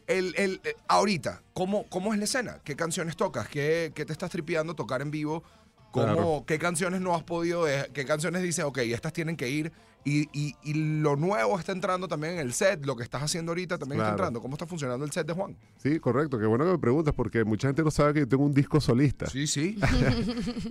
el, 0.08 0.34
el, 0.38 0.62
eh, 0.64 0.76
ahorita, 0.88 1.42
¿cómo, 1.54 1.86
¿cómo 1.90 2.14
es 2.14 2.20
la 2.20 2.26
escena? 2.26 2.60
¿Qué 2.64 2.76
canciones 2.76 3.16
tocas? 3.16 3.48
¿Qué, 3.48 3.92
qué 3.96 4.06
te 4.06 4.14
estás 4.14 4.30
tripeando 4.30 4.76
tocar 4.76 5.02
en 5.02 5.12
vivo? 5.12 5.44
¿Cómo, 5.92 6.06
Claro. 6.06 6.44
¿Qué 6.46 6.60
canciones 6.60 7.02
no 7.02 7.16
has 7.16 7.24
podido? 7.24 7.66
¿Qué 7.94 8.06
canciones 8.06 8.44
dices, 8.44 8.64
ok, 8.64 8.78
estas 8.80 9.12
tienen 9.14 9.36
que 9.36 9.50
ir? 9.50 9.72
Y, 10.06 10.30
y, 10.32 10.56
y 10.64 11.02
lo 11.02 11.16
nuevo 11.18 11.60
está 11.60 11.72
entrando 11.72 12.08
también 12.08 12.34
en 12.34 12.40
el 12.40 12.54
set. 12.54 12.86
Lo 12.86 12.96
que 12.96 13.04
estás 13.04 13.22
haciendo 13.22 13.52
ahorita 13.52 13.78
también 13.78 14.00
está 14.02 14.12
entrando. 14.12 14.42
¿Cómo 14.42 14.56
está 14.56 14.66
funcionando 14.66 15.06
el 15.06 15.12
set 15.12 15.28
de 15.28 15.34
Juan? 15.34 15.58
Sí, 15.78 16.00
correcto. 16.00 16.40
Qué 16.40 16.46
bueno 16.46 16.66
que 16.66 16.72
me 16.72 16.78
preguntas 16.80 17.14
porque 17.14 17.44
mucha 17.44 17.68
gente 17.68 17.84
no 17.84 17.92
sabe 17.92 18.14
que 18.14 18.20
yo 18.22 18.28
tengo 18.28 18.46
un 18.46 18.54
disco 18.54 18.80
solista. 18.80 19.28
Sí, 19.28 19.48
sí. 19.48 19.78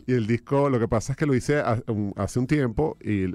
Y 0.07 0.15
el 0.15 0.27
disco, 0.27 0.71
lo 0.71 0.79
que 0.79 0.89
pasa 0.89 1.13
es 1.13 1.19
que 1.19 1.27
lo 1.27 1.35
hice 1.35 1.63
hace 2.17 2.39
un 2.39 2.47
tiempo 2.47 2.97
y, 3.01 3.27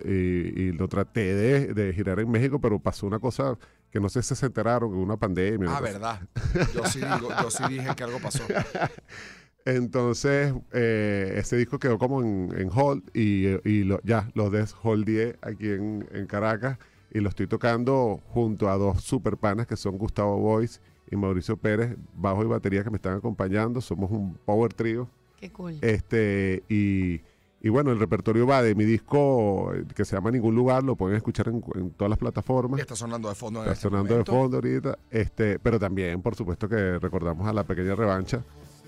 lo 0.73 0.87
traté 0.87 1.35
de, 1.35 1.73
de 1.73 1.93
girar 1.93 2.19
en 2.19 2.29
México, 2.29 2.59
pero 2.59 2.79
pasó 2.79 3.05
una 3.05 3.19
cosa 3.19 3.57
que 3.93 3.99
no 3.99 4.09
sé 4.09 4.23
si 4.23 4.33
se 4.33 4.47
enteraron, 4.47 4.91
una 4.91 5.17
pandemia. 5.17 5.77
ah, 5.77 5.79
verdad. 5.79 6.19
Yo 6.73 6.83
sí, 6.85 6.99
digo, 6.99 7.29
yo 7.29 7.51
sí 7.51 7.63
dije 7.69 7.95
que 7.95 8.03
algo 8.03 8.19
pasó. 8.19 8.43
Entonces, 9.65 10.53
eh, 10.73 11.33
ese 11.37 11.55
disco 11.57 11.79
quedó 11.79 11.97
como 11.97 12.21
en, 12.21 12.53
en 12.57 12.69
hold 12.73 13.03
y, 13.15 13.47
y 13.67 13.83
lo- 13.83 14.01
ya 14.03 14.29
lo 14.33 14.49
desholdié 14.49 15.37
aquí 15.41 15.69
en, 15.69 16.07
en 16.11 16.27
Caracas 16.27 16.77
y 17.11 17.19
lo 17.19 17.29
estoy 17.29 17.47
tocando 17.47 18.19
junto 18.33 18.69
a 18.69 18.77
dos 18.77 19.01
super 19.03 19.37
panas 19.37 19.67
que 19.67 19.77
son 19.77 19.97
Gustavo 19.97 20.37
Boys 20.37 20.81
y 21.09 21.15
Mauricio 21.15 21.57
Pérez, 21.57 21.95
bajo 22.15 22.43
y 22.43 22.47
batería 22.47 22.83
que 22.83 22.89
me 22.89 22.97
están 22.97 23.15
acompañando. 23.17 23.79
Somos 23.81 24.11
un 24.11 24.33
power 24.45 24.73
trio. 24.73 25.07
Qué 25.39 25.49
cool. 25.51 25.77
Este, 25.81 26.63
y, 26.69 27.21
y 27.61 27.69
bueno, 27.69 27.91
el 27.91 27.99
repertorio 27.99 28.45
va 28.47 28.61
de 28.63 28.73
mi 28.75 28.83
disco 28.83 29.73
eh, 29.75 29.85
que 29.95 30.05
se 30.05 30.15
llama 30.15 30.31
Ningún 30.31 30.55
Lugar, 30.55 30.83
lo 30.83 30.95
pueden 30.95 31.15
escuchar 31.15 31.47
en, 31.49 31.63
en 31.75 31.91
todas 31.91 32.09
las 32.09 32.19
plataformas. 32.19 32.79
Está 32.81 32.95
sonando 32.95 33.29
de 33.29 33.35
fondo 33.35 33.59
en 33.59 33.63
Está 33.65 33.73
este 33.73 33.81
sonando 33.83 34.17
de 34.17 34.25
fondo 34.25 34.57
ahorita. 34.57 34.97
Este, 35.11 35.59
pero 35.59 35.79
también, 35.79 36.21
por 36.21 36.35
supuesto, 36.35 36.67
que 36.67 36.97
recordamos 36.99 37.47
a 37.47 37.53
La 37.53 37.63
Pequeña 37.63 37.93
Revancha, 37.95 38.41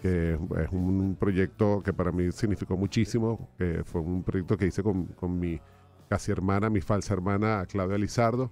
que 0.05 0.33
es 0.33 0.71
un 0.71 1.17
proyecto 1.19 1.81
que 1.81 1.91
para 1.91 2.11
mí 2.11 2.31
significó 2.31 2.77
muchísimo. 2.77 3.49
que 3.57 3.83
fue 3.83 4.01
un 4.01 4.21
proyecto 4.21 4.55
que 4.55 4.67
hice 4.67 4.83
con, 4.83 5.05
con 5.05 5.39
mi 5.39 5.59
casi 6.07 6.31
hermana, 6.31 6.69
mi 6.69 6.79
falsa 6.79 7.15
hermana 7.15 7.65
Claudia 7.67 7.97
Lizardo. 7.97 8.51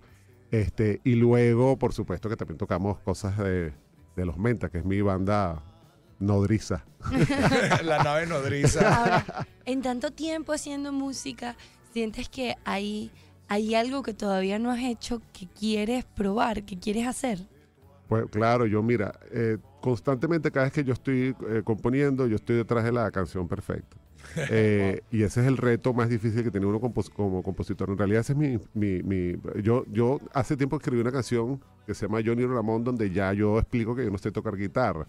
Este, 0.49 0.99
y 1.03 1.13
luego, 1.13 1.77
por 1.77 1.93
supuesto, 1.93 2.27
que 2.27 2.35
también 2.35 2.57
tocamos 2.57 2.97
cosas 3.01 3.37
de, 3.37 3.71
de 4.15 4.25
Los 4.25 4.39
Menta, 4.39 4.69
que 4.69 4.79
es 4.79 4.85
mi 4.85 4.99
banda 5.01 5.63
nodriza. 6.17 6.85
La 7.83 8.03
nave 8.03 8.25
nodriza. 8.25 8.95
Ahora, 8.95 9.47
en 9.65 9.83
tanto 9.83 10.09
tiempo 10.09 10.53
haciendo 10.53 10.91
música, 10.91 11.55
¿sientes 11.91 12.29
que 12.29 12.55
hay, 12.65 13.11
hay 13.47 13.75
algo 13.75 14.01
que 14.01 14.15
todavía 14.15 14.57
no 14.57 14.71
has 14.71 14.81
hecho 14.81 15.21
que 15.33 15.47
quieres 15.47 16.03
probar, 16.03 16.63
que 16.63 16.79
quieres 16.79 17.05
hacer? 17.05 17.47
Pues 18.07 18.25
claro, 18.31 18.65
yo 18.65 18.81
mira, 18.81 19.19
eh, 19.31 19.57
constantemente 19.83 20.49
cada 20.49 20.65
vez 20.67 20.73
que 20.73 20.83
yo 20.85 20.93
estoy 20.93 21.35
eh, 21.49 21.61
componiendo, 21.65 22.25
yo 22.25 22.37
estoy 22.37 22.55
detrás 22.55 22.85
de 22.85 22.91
la 22.93 23.11
canción 23.11 23.47
perfecta. 23.47 23.97
Eh, 24.49 25.01
y 25.11 25.21
ese 25.23 25.41
es 25.41 25.47
el 25.47 25.57
reto 25.57 25.93
más 25.93 26.07
difícil 26.07 26.43
que 26.43 26.49
tiene 26.49 26.65
uno 26.65 26.79
compos- 26.79 27.09
como 27.09 27.43
compositor. 27.43 27.89
En 27.89 27.97
realidad 27.97 28.21
ese 28.21 28.31
es 28.31 28.37
mi... 28.39 28.57
mi- 28.73 29.03
mi- 29.03 29.35
yo, 29.61 29.83
yo 29.91 30.19
hace 30.33 30.55
tiempo 30.55 30.77
escribí 30.77 31.01
una 31.01 31.11
canción 31.11 31.59
que 31.85 31.93
se 31.93 32.07
llama 32.07 32.21
Johnny 32.25 32.45
Ramón 32.45 32.85
donde 32.85 33.11
ya 33.11 33.33
yo 33.33 33.59
explico 33.59 33.93
que 33.93 34.05
yo 34.05 34.09
no 34.11 34.17
sé 34.17 34.31
tocar 34.31 34.55
guitarra. 34.55 35.05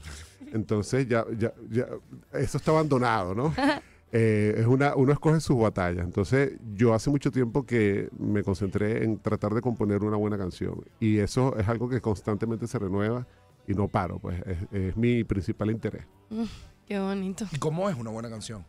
Entonces 0.53 1.07
ya, 1.07 1.25
ya, 1.39 1.55
ya 1.71 1.87
eso 2.33 2.59
está 2.59 2.73
abandonado, 2.73 3.35
¿no? 3.37 3.55
Eh, 4.17 4.55
es 4.61 4.67
una, 4.67 4.95
uno 4.95 5.13
escoge 5.13 5.41
sus 5.41 5.59
batallas. 5.59 6.05
Entonces, 6.05 6.53
yo 6.77 6.95
hace 6.95 7.11
mucho 7.11 7.33
tiempo 7.33 7.67
que 7.67 8.09
me 8.17 8.45
concentré 8.45 9.03
en 9.03 9.19
tratar 9.19 9.53
de 9.55 9.61
componer 9.61 10.05
una 10.05 10.17
buena 10.17 10.39
canción. 10.39 10.85
Y 11.01 11.19
eso 11.19 11.57
es 11.57 11.67
algo 11.67 11.89
que 11.89 12.01
constantemente 12.01 12.69
se 12.69 12.79
renueva 12.79 13.27
y 13.67 13.75
no 13.75 13.89
paro, 13.89 14.19
pues 14.19 14.41
es, 14.47 14.59
es 14.73 14.97
mi 14.97 15.25
principal 15.25 15.71
interés. 15.71 16.05
Mm, 16.31 16.45
qué 16.87 16.99
bonito. 16.99 17.47
¿Y 17.53 17.59
cómo 17.59 17.89
es 17.89 17.97
una 17.97 18.11
buena 18.11 18.31
canción? 18.31 18.65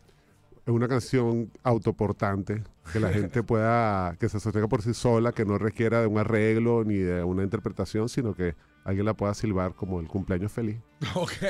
Es 0.64 0.72
una 0.72 0.88
canción 0.88 1.52
autoportante, 1.62 2.64
que 2.92 2.98
la 2.98 3.12
gente 3.12 3.42
pueda, 3.44 4.16
que 4.18 4.28
se 4.28 4.40
sostenga 4.40 4.66
por 4.68 4.82
sí 4.82 4.94
sola, 4.94 5.32
que 5.32 5.44
no 5.44 5.58
requiera 5.58 6.00
de 6.00 6.06
un 6.06 6.18
arreglo 6.18 6.84
ni 6.84 6.96
de 6.96 7.22
una 7.22 7.44
interpretación, 7.44 8.08
sino 8.08 8.34
que 8.34 8.56
alguien 8.84 9.06
la 9.06 9.14
pueda 9.14 9.34
silbar 9.34 9.74
como 9.74 10.00
el 10.00 10.08
cumpleaños 10.08 10.50
feliz. 10.52 10.78
Ok. 11.14 11.42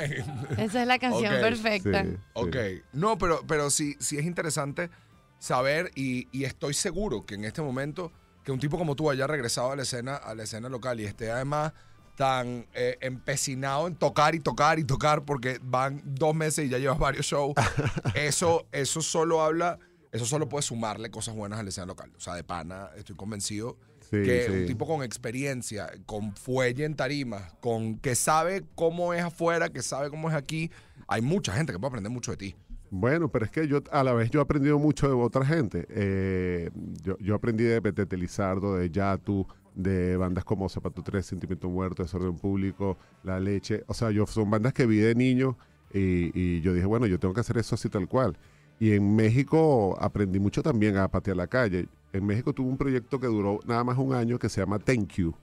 Esa 0.58 0.82
es 0.82 0.86
la 0.86 0.98
canción 0.98 1.32
perfecta. 1.40 2.04
Sí, 2.04 2.10
sí. 2.10 2.16
Ok. 2.34 2.56
No, 2.92 3.16
pero, 3.16 3.40
pero 3.46 3.70
sí, 3.70 3.96
sí 4.00 4.18
es 4.18 4.26
interesante 4.26 4.90
saber 5.38 5.90
y, 5.94 6.28
y 6.32 6.44
estoy 6.44 6.74
seguro 6.74 7.24
que 7.24 7.36
en 7.36 7.44
este 7.44 7.62
momento 7.62 8.12
que 8.42 8.52
un 8.52 8.58
tipo 8.58 8.78
como 8.78 8.96
tú 8.96 9.10
haya 9.10 9.26
regresado 9.26 9.72
a 9.72 9.76
la 9.76 9.82
escena, 9.82 10.16
a 10.16 10.34
la 10.34 10.44
escena 10.44 10.68
local 10.68 11.00
y 11.00 11.04
esté 11.04 11.30
además 11.30 11.72
tan 12.16 12.66
eh, 12.74 12.96
empecinado 13.00 13.86
en 13.86 13.94
tocar 13.94 14.34
y 14.34 14.40
tocar 14.40 14.78
y 14.78 14.84
tocar 14.84 15.24
porque 15.24 15.60
van 15.62 16.02
dos 16.04 16.34
meses 16.34 16.66
y 16.66 16.68
ya 16.68 16.78
llevas 16.78 16.98
varios 16.98 17.26
shows, 17.26 17.54
eso, 18.14 18.66
eso 18.72 19.02
solo 19.02 19.42
habla, 19.42 19.78
eso 20.12 20.24
solo 20.24 20.48
puede 20.48 20.62
sumarle 20.62 21.10
cosas 21.10 21.34
buenas 21.34 21.58
a 21.60 21.62
la 21.62 21.68
escena 21.68 21.86
local. 21.86 22.10
O 22.16 22.20
sea, 22.20 22.34
de 22.34 22.42
pana, 22.44 22.90
estoy 22.96 23.16
convencido 23.16 23.76
Sí, 24.00 24.22
que 24.22 24.46
sí. 24.46 24.52
un 24.52 24.66
tipo 24.66 24.86
con 24.86 25.02
experiencia, 25.02 25.90
con 26.06 26.32
fuelle 26.36 26.84
en 26.84 26.94
tarima, 26.94 27.48
con 27.60 27.98
que 27.98 28.14
sabe 28.14 28.62
cómo 28.76 29.12
es 29.12 29.22
afuera, 29.24 29.68
que 29.68 29.82
sabe 29.82 30.10
cómo 30.10 30.28
es 30.28 30.36
aquí, 30.36 30.70
hay 31.08 31.22
mucha 31.22 31.52
gente 31.52 31.72
que 31.72 31.78
puede 31.80 31.88
aprender 31.88 32.12
mucho 32.12 32.30
de 32.30 32.36
ti. 32.36 32.56
Bueno, 32.88 33.28
pero 33.28 33.44
es 33.44 33.50
que 33.50 33.66
yo 33.66 33.82
a 33.90 34.04
la 34.04 34.12
vez 34.12 34.30
yo 34.30 34.38
he 34.38 34.42
aprendido 34.44 34.78
mucho 34.78 35.08
de 35.08 35.14
otra 35.14 35.44
gente. 35.44 35.86
Eh, 35.90 36.70
yo, 37.02 37.18
yo 37.18 37.34
aprendí 37.34 37.64
de 37.64 37.80
Betete 37.80 38.16
Lizardo, 38.16 38.76
de 38.76 38.88
Yatu, 38.90 39.44
de 39.76 40.16
bandas 40.16 40.44
como 40.44 40.68
Zapato 40.68 41.02
3, 41.02 41.24
Sentimiento 41.24 41.68
Muerto, 41.68 42.02
Desorden 42.02 42.36
Público, 42.36 42.96
La 43.22 43.38
Leche. 43.38 43.84
O 43.86 43.94
sea, 43.94 44.10
yo 44.10 44.26
son 44.26 44.50
bandas 44.50 44.72
que 44.72 44.86
vi 44.86 44.96
de 44.96 45.14
niño 45.14 45.56
y, 45.92 46.32
y 46.34 46.60
yo 46.62 46.74
dije, 46.74 46.86
bueno, 46.86 47.06
yo 47.06 47.20
tengo 47.20 47.34
que 47.34 47.40
hacer 47.40 47.58
eso 47.58 47.76
así 47.76 47.88
tal 47.88 48.08
cual. 48.08 48.36
Y 48.78 48.92
en 48.92 49.14
México 49.14 49.96
aprendí 50.00 50.38
mucho 50.38 50.62
también 50.62 50.96
a 50.96 51.08
patear 51.08 51.36
la 51.36 51.46
calle. 51.46 51.88
En 52.12 52.26
México 52.26 52.52
tuve 52.52 52.68
un 52.68 52.76
proyecto 52.76 53.20
que 53.20 53.26
duró 53.26 53.60
nada 53.66 53.84
más 53.84 53.98
un 53.98 54.14
año 54.14 54.38
que 54.38 54.48
se 54.48 54.60
llama 54.60 54.78
Thank 54.78 55.14
You, 55.14 55.34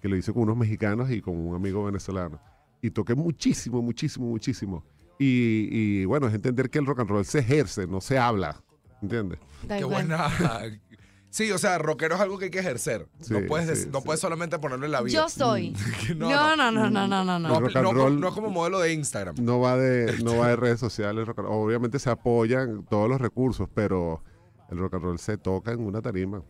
que 0.00 0.08
lo 0.08 0.16
hice 0.16 0.32
con 0.32 0.42
unos 0.42 0.56
mexicanos 0.56 1.10
y 1.10 1.20
con 1.20 1.36
un 1.36 1.54
amigo 1.54 1.84
venezolano. 1.84 2.40
Y 2.82 2.90
toqué 2.90 3.14
muchísimo, 3.14 3.82
muchísimo, 3.82 4.26
muchísimo. 4.26 4.84
Y, 5.18 5.68
y, 5.70 6.04
bueno, 6.06 6.28
es 6.28 6.34
entender 6.34 6.70
que 6.70 6.78
el 6.78 6.86
rock 6.86 7.00
and 7.00 7.10
roll 7.10 7.24
se 7.24 7.40
ejerce, 7.40 7.86
no 7.86 8.00
se 8.00 8.18
habla. 8.18 8.62
¿Entiendes? 9.02 9.38
Qué 9.68 9.84
buena. 9.84 10.28
Sí, 11.30 11.50
o 11.52 11.58
sea, 11.58 11.78
rockero 11.78 12.16
es 12.16 12.20
algo 12.20 12.38
que 12.38 12.46
hay 12.46 12.50
que 12.50 12.58
ejercer. 12.58 13.06
no, 13.30 13.38
puedes, 13.46 13.82
sí, 13.82 13.88
no 13.92 14.00
sí. 14.00 14.04
puedes 14.04 14.20
solamente 14.20 14.58
ponerlo 14.58 14.84
en 14.86 14.92
la 14.92 15.00
vida. 15.00 15.14
Yo 15.14 15.28
soy. 15.28 15.74
No, 16.16 16.56
no, 16.56 16.72
no, 16.72 16.90
no, 16.90 17.06
no, 17.06 17.06
no, 17.06 17.24
no. 17.24 17.38
No, 17.38 17.58
El 17.58 17.62
rock 17.66 17.76
and 17.76 17.84
no- 17.84 17.92
roll- 17.92 18.18
no 18.20 18.28
es 18.28 18.34
como 18.34 18.50
modelo 18.50 18.80
de 18.80 18.92
Instagram. 18.92 19.36
No 19.40 19.60
va 19.60 19.76
de, 19.76 20.18
no 20.24 20.36
va 20.38 20.48
de 20.48 20.56
redes 20.56 20.80
sociales. 20.80 21.26
rock 21.28 21.38
and 21.38 21.48
roll. 21.48 21.66
Obviamente 21.66 21.98
se 22.00 22.10
apoyan 22.10 22.84
todos 22.84 23.08
los 23.08 23.20
recursos, 23.20 23.68
pero 23.72 24.24
el 24.70 24.78
rock 24.78 24.94
and 24.94 25.04
roll 25.04 25.18
se 25.20 25.38
toca 25.38 25.70
en 25.72 25.80
una 25.80 26.02
tarima. 26.02 26.42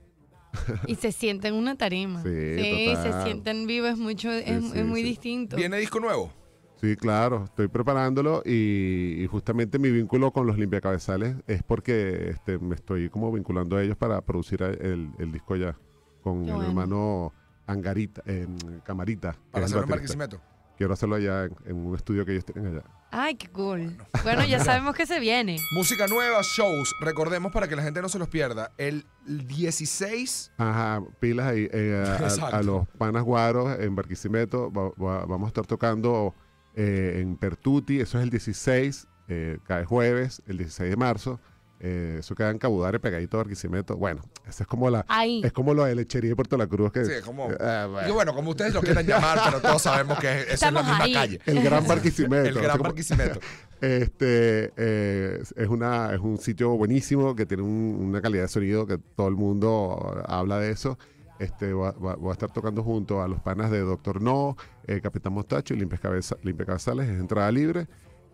Y 0.87 0.97
se 0.97 1.13
siente 1.13 1.47
en 1.49 1.55
una 1.55 1.77
tarima. 1.77 2.23
Sí, 2.23 2.29
se 2.29 2.97
total. 3.05 3.25
sienten 3.25 3.67
vivos, 3.69 3.91
es 3.91 3.99
mucho, 3.99 4.31
es, 4.33 4.45
Sí, 4.65 4.73
es 4.75 4.85
muy 4.85 5.03
sí. 5.03 5.09
distinto. 5.09 5.57
Viene 5.57 5.77
disco 5.79 6.01
nuevo. 6.01 6.33
Sí, 6.81 6.97
claro, 6.97 7.45
estoy 7.45 7.69
preparándolo 7.69 8.43
y, 8.47 9.23
y 9.23 9.27
justamente 9.27 9.79
mi 9.79 9.91
vínculo 9.91 10.31
con 10.33 10.47
los 10.47 10.57
limpiacabezales 10.59 11.37
es 11.47 11.63
porque 11.63 12.31
este, 12.31 12.59
me 12.59 12.75
estoy 12.75 13.11
como 13.11 13.31
vinculando 13.31 13.77
a 13.77 13.83
ellos 13.83 13.97
para 13.99 14.21
producir 14.23 14.63
el, 14.63 15.11
el 15.19 15.33
disco 15.33 15.57
ya 15.57 15.77
con 16.23 16.45
Qué 16.45 16.51
el 16.51 16.57
bueno. 16.57 16.69
hermano 16.71 17.33
Angarita, 17.67 18.23
en 18.25 18.57
Camarita. 18.85 19.37
Para 19.51 19.67
hacerlo 19.67 19.85
en. 19.85 19.89
Barquisimeto. 19.91 20.41
Quiero 20.79 20.95
hacerlo 20.95 21.17
allá 21.17 21.45
en, 21.45 21.55
en 21.67 21.77
un 21.77 21.95
estudio 21.95 22.25
que 22.25 22.33
ellos 22.33 22.47
tienen 22.47 22.73
allá. 22.73 22.83
Ay, 23.11 23.35
qué 23.35 23.49
cool. 23.49 23.99
Bueno, 24.23 24.45
ya 24.49 24.65
sabemos 24.65 24.95
que 24.95 25.05
se 25.05 25.21
viene. 25.21 25.59
Música 25.77 26.07
nueva, 26.07 26.41
shows. 26.43 26.95
Recordemos 27.03 27.53
para 27.53 27.69
que 27.69 27.77
la 27.77 27.83
gente 27.83 28.01
no 28.01 28.09
se 28.09 28.19
los 28.19 28.29
pierda. 28.29 28.73
El 28.79 29.05
16. 29.27 30.53
Ajá, 30.57 31.03
pilas 31.21 31.47
ahí 31.49 31.69
eh, 31.71 32.03
a- 32.07 32.13
a, 32.15 32.17
Exacto. 32.29 32.57
a 32.57 32.63
los 32.63 32.89
panas 32.97 33.23
guaros 33.23 33.79
en 33.79 33.95
Barquisimeto. 33.95 34.73
Va- 34.73 34.89
va- 34.99 35.27
vamos 35.27 35.47
a 35.47 35.49
estar 35.49 35.67
tocando 35.67 36.35
eh, 36.77 37.19
en 37.21 37.37
Pertuti, 37.37 38.01
eso 38.01 38.19
es 38.19 38.25
el 38.25 38.31
16. 38.31 39.07
eh, 39.29 39.59
cae 39.65 39.85
jueves, 39.85 40.43
el 40.47 40.59
16 40.59 40.91
de 40.91 40.97
marzo. 40.97 41.41
Eh, 41.83 42.17
eso 42.19 42.35
queda 42.35 42.51
en 42.51 42.59
Cabudare, 42.59 43.01
pegadito 43.01 43.39
a 43.39 43.43
Barquisimeto. 43.43 43.97
Bueno, 43.97 44.21
eso 44.47 44.63
es 44.65 44.67
como 44.67 44.91
la 44.91 45.07
Ahí. 45.09 45.41
es 45.43 45.51
como 45.53 45.73
lo 45.73 45.85
de 45.85 45.95
lechería 45.95 46.29
de 46.29 46.37
Puerto 46.37 46.59
La 46.59 46.67
Cruz. 46.67 46.93
Que, 46.93 47.07
Sí, 47.07 47.13
como. 47.25 47.49
Eh, 47.51 47.87
bueno, 47.91 48.09
Y 48.09 48.13
bueno, 48.13 48.35
como 48.35 48.51
ustedes 48.51 48.75
lo 48.75 48.83
quieran 48.83 49.07
llamar, 49.07 49.39
pero 49.47 49.63
todos 49.63 49.81
sabemos 49.81 50.19
que 50.19 50.43
eso 50.43 50.67
es 50.67 50.73
la 50.73 50.83
misma 50.83 51.05
ahí. 51.05 51.13
calle. 51.15 51.41
el 51.47 51.63
Gran 51.63 51.87
Barquisimeto. 51.87 52.49
El 52.49 52.55
gran 52.61 52.79
Barquisimeto. 52.81 53.41
Este 53.81 54.73
eh, 54.77 55.43
es 55.57 55.69
una 55.69 56.13
es 56.13 56.21
un 56.21 56.37
sitio 56.39 56.77
buenísimo 56.77 57.35
que 57.35 57.47
tiene 57.47 57.63
un- 57.63 57.97
una 57.99 58.21
calidad 58.21 58.43
de 58.43 58.49
sonido 58.49 58.87
que 58.87 58.99
todo 58.99 59.29
el 59.29 59.37
mundo 59.37 60.23
habla 60.29 60.59
de 60.59 60.71
eso. 60.73 60.99
Este 61.41 61.73
va- 61.73 61.95
a 61.99 62.33
estar 62.33 62.53
tocando 62.53 62.83
junto 62.85 63.21
a 63.23 63.27
los 63.29 63.41
panas 63.41 63.71
de 63.71 63.81
Doctor 63.81 64.21
No, 64.23 64.57
eh, 64.87 65.01
Capitán 65.01 65.33
Mostacho 65.33 65.75
y 65.75 65.79
Limpia 65.79 65.99
Cabeza- 65.99 66.37
Limpia 66.43 66.67
Cabezales, 66.67 67.09
es 67.09 67.19
entrada 67.19 67.51
libre. 67.51 67.89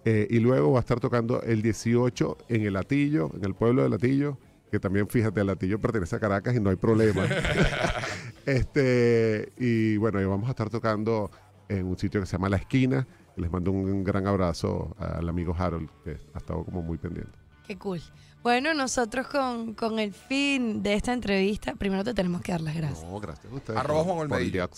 Eh, 0.05 0.27
y 0.31 0.39
luego 0.41 0.73
va 0.73 0.79
a 0.79 0.81
estar 0.81 1.01
tocando 1.01 1.41
el 1.43 1.63
18 1.63 2.37
en 2.49 2.63
el 2.63 2.75
Latillo, 2.75 3.31
en 3.35 3.45
el 3.45 3.55
pueblo 3.55 3.83
de 3.83 3.89
Latillo, 3.89 4.39
que 4.71 4.79
también 4.79 5.09
fíjate, 5.09 5.41
el 5.41 5.47
Latillo 5.47 5.81
pertenece 5.81 6.17
a 6.17 6.21
Caracas 6.21 6.55
y 6.55 6.61
no 6.61 6.71
hay 6.71 6.77
problema. 6.77 7.25
este 8.47 9.53
y 9.57 9.97
bueno, 9.97 10.21
y 10.21 10.25
vamos 10.25 10.49
a 10.49 10.51
estar 10.51 10.71
tocando 10.71 11.31
en 11.69 11.87
un 11.87 11.99
sitio 11.99 12.21
que 12.21 12.27
se 12.27 12.33
llama 12.33 12.49
La 12.49 12.57
Esquina. 12.57 13.07
Les 13.37 13.51
mando 13.51 13.71
un 13.71 14.03
gran 14.03 14.27
abrazo 14.27 14.97
al 14.99 15.29
amigo 15.29 15.55
Harold, 15.59 15.91
que 16.05 16.17
ha 16.35 16.39
estado 16.39 16.65
como 16.65 16.83
muy 16.83 16.99
pendiente. 16.99 17.37
Qué 17.67 17.77
cool. 17.79 18.01
Bueno, 18.43 18.75
nosotros 18.75 19.27
con, 19.27 19.75
con 19.75 19.99
el 19.99 20.13
fin 20.13 20.83
de 20.83 20.95
esta 20.95 21.13
entrevista, 21.13 21.75
primero 21.75 22.05
te 22.05 22.15
tenemos 22.15 22.43
que 22.43 22.53
dar 22.53 22.61
las 22.61 22.77
gracias. 22.77 23.03
No, 23.05 23.19
gracias 23.19 23.53
a 23.53 23.57
ustedes. 23.57 23.79
Arroba 23.81 24.05
Juan 24.05 24.19
Olmedillo. 24.19 24.71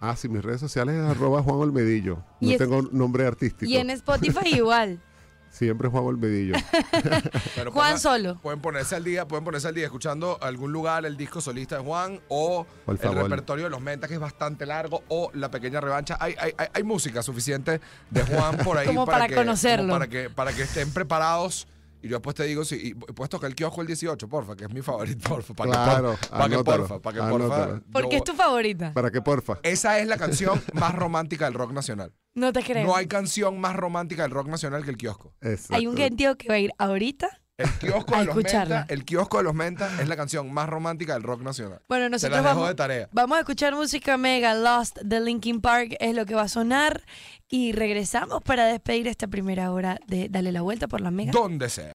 Ah, 0.00 0.14
sí, 0.14 0.28
mis 0.28 0.42
redes 0.44 0.60
sociales 0.60 0.94
es 0.94 1.02
arroba 1.10 1.42
Juan 1.42 1.56
Olmedillo. 1.56 2.22
Y 2.40 2.46
No 2.46 2.52
es- 2.52 2.58
tengo 2.58 2.82
nombre 2.92 3.26
artístico. 3.26 3.70
Y 3.70 3.76
en 3.78 3.90
Spotify 3.90 4.54
igual. 4.56 5.00
Siempre 5.50 5.88
Juan 5.88 6.04
Olmedillo. 6.04 6.54
Pero 7.54 7.72
Juan 7.72 7.94
ponga- 7.94 7.98
solo. 7.98 8.38
Pueden 8.42 8.60
ponerse 8.60 8.94
al 8.96 9.02
día, 9.04 9.26
pueden 9.26 9.44
ponerse 9.46 9.66
al 9.68 9.74
día 9.74 9.86
escuchando 9.86 10.38
algún 10.42 10.70
lugar 10.72 11.06
el 11.06 11.16
disco 11.16 11.40
solista 11.40 11.78
de 11.78 11.84
Juan 11.84 12.20
o 12.28 12.66
el 12.86 12.98
repertorio 12.98 13.64
de 13.64 13.70
los 13.70 13.80
Mentas 13.80 14.08
que 14.08 14.14
es 14.14 14.20
bastante 14.20 14.66
largo 14.66 15.02
o 15.08 15.30
la 15.32 15.50
pequeña 15.50 15.80
revancha. 15.80 16.18
Hay, 16.20 16.34
hay, 16.38 16.52
hay, 16.58 16.66
hay 16.74 16.82
música 16.82 17.22
suficiente 17.22 17.80
de 18.10 18.22
Juan 18.24 18.58
por 18.58 18.76
ahí 18.76 18.86
Como 18.86 19.06
para 19.06 19.26
que, 19.26 19.34
conocerlo. 19.34 19.86
como 19.86 19.94
para 19.98 20.08
que 20.08 20.28
para 20.28 20.52
que 20.52 20.62
estén 20.62 20.92
preparados. 20.92 21.66
Y 22.02 22.08
yo 22.08 22.16
después 22.16 22.36
te 22.36 22.44
digo, 22.44 22.64
si 22.64 22.76
y 22.76 22.94
puedes 22.94 23.28
tocar 23.30 23.48
el 23.50 23.56
kiosco 23.56 23.80
el 23.80 23.86
18, 23.86 24.28
porfa, 24.28 24.54
que 24.56 24.64
es 24.64 24.72
mi 24.72 24.82
favorito, 24.82 25.28
porfa. 25.28 25.54
Para 25.54 25.70
Claro, 25.72 26.16
que, 26.16 26.28
por- 26.28 26.38
para 26.38 26.48
que 26.48 26.62
porfa, 26.64 27.00
para 27.00 27.14
que 27.24 27.30
porfa. 27.30 27.80
¿Por 27.92 28.02
yo- 28.04 28.08
qué 28.08 28.16
es 28.16 28.24
tu 28.24 28.34
favorita? 28.34 28.92
¿Para 28.92 29.10
qué, 29.10 29.20
porfa? 29.22 29.58
Esa 29.62 29.98
es 29.98 30.06
la 30.06 30.16
canción 30.16 30.62
más 30.74 30.94
romántica 30.94 31.46
del 31.46 31.54
rock 31.54 31.72
nacional. 31.72 32.12
No 32.34 32.52
te 32.52 32.62
creo. 32.62 32.86
No 32.86 32.94
hay 32.94 33.06
canción 33.06 33.58
más 33.60 33.74
romántica 33.74 34.22
del 34.22 34.30
rock 34.30 34.48
nacional 34.48 34.84
que 34.84 34.90
el 34.90 34.96
kiosco. 34.96 35.34
Hay 35.70 35.86
un 35.86 35.96
gentío 35.96 36.36
que 36.36 36.48
va 36.48 36.54
a 36.54 36.58
ir 36.58 36.72
ahorita. 36.78 37.28
El 37.56 37.68
kiosco, 37.80 38.12
de 38.16 38.24
los 38.26 38.28
escucharla. 38.36 38.76
Menta, 38.80 38.94
el 38.94 39.04
kiosco 39.04 39.38
de 39.38 39.42
los 39.42 39.54
Menta 39.54 39.90
es 40.00 40.06
la 40.06 40.16
canción 40.16 40.52
más 40.52 40.68
romántica 40.68 41.14
del 41.14 41.24
rock 41.24 41.42
nacional. 41.42 41.80
Bueno, 41.88 42.08
nosotros 42.08 42.36
las 42.36 42.44
dejo 42.44 42.54
vamos, 42.54 42.68
de 42.68 42.74
tarea. 42.76 43.08
vamos 43.10 43.36
a 43.36 43.40
escuchar 43.40 43.74
música 43.74 44.16
mega 44.16 44.54
Lost 44.54 44.98
de 45.02 45.18
Linkin 45.20 45.60
Park, 45.60 45.96
es 45.98 46.14
lo 46.14 46.24
que 46.24 46.36
va 46.36 46.42
a 46.42 46.48
sonar. 46.48 47.02
Y 47.50 47.72
regresamos 47.72 48.42
para 48.42 48.66
despedir 48.66 49.08
esta 49.08 49.26
primera 49.26 49.72
hora 49.72 49.98
de 50.06 50.28
Dale 50.28 50.52
la 50.52 50.60
vuelta 50.60 50.86
por 50.86 51.00
la 51.00 51.10
mega. 51.10 51.32
Donde 51.32 51.68
sea. 51.70 51.86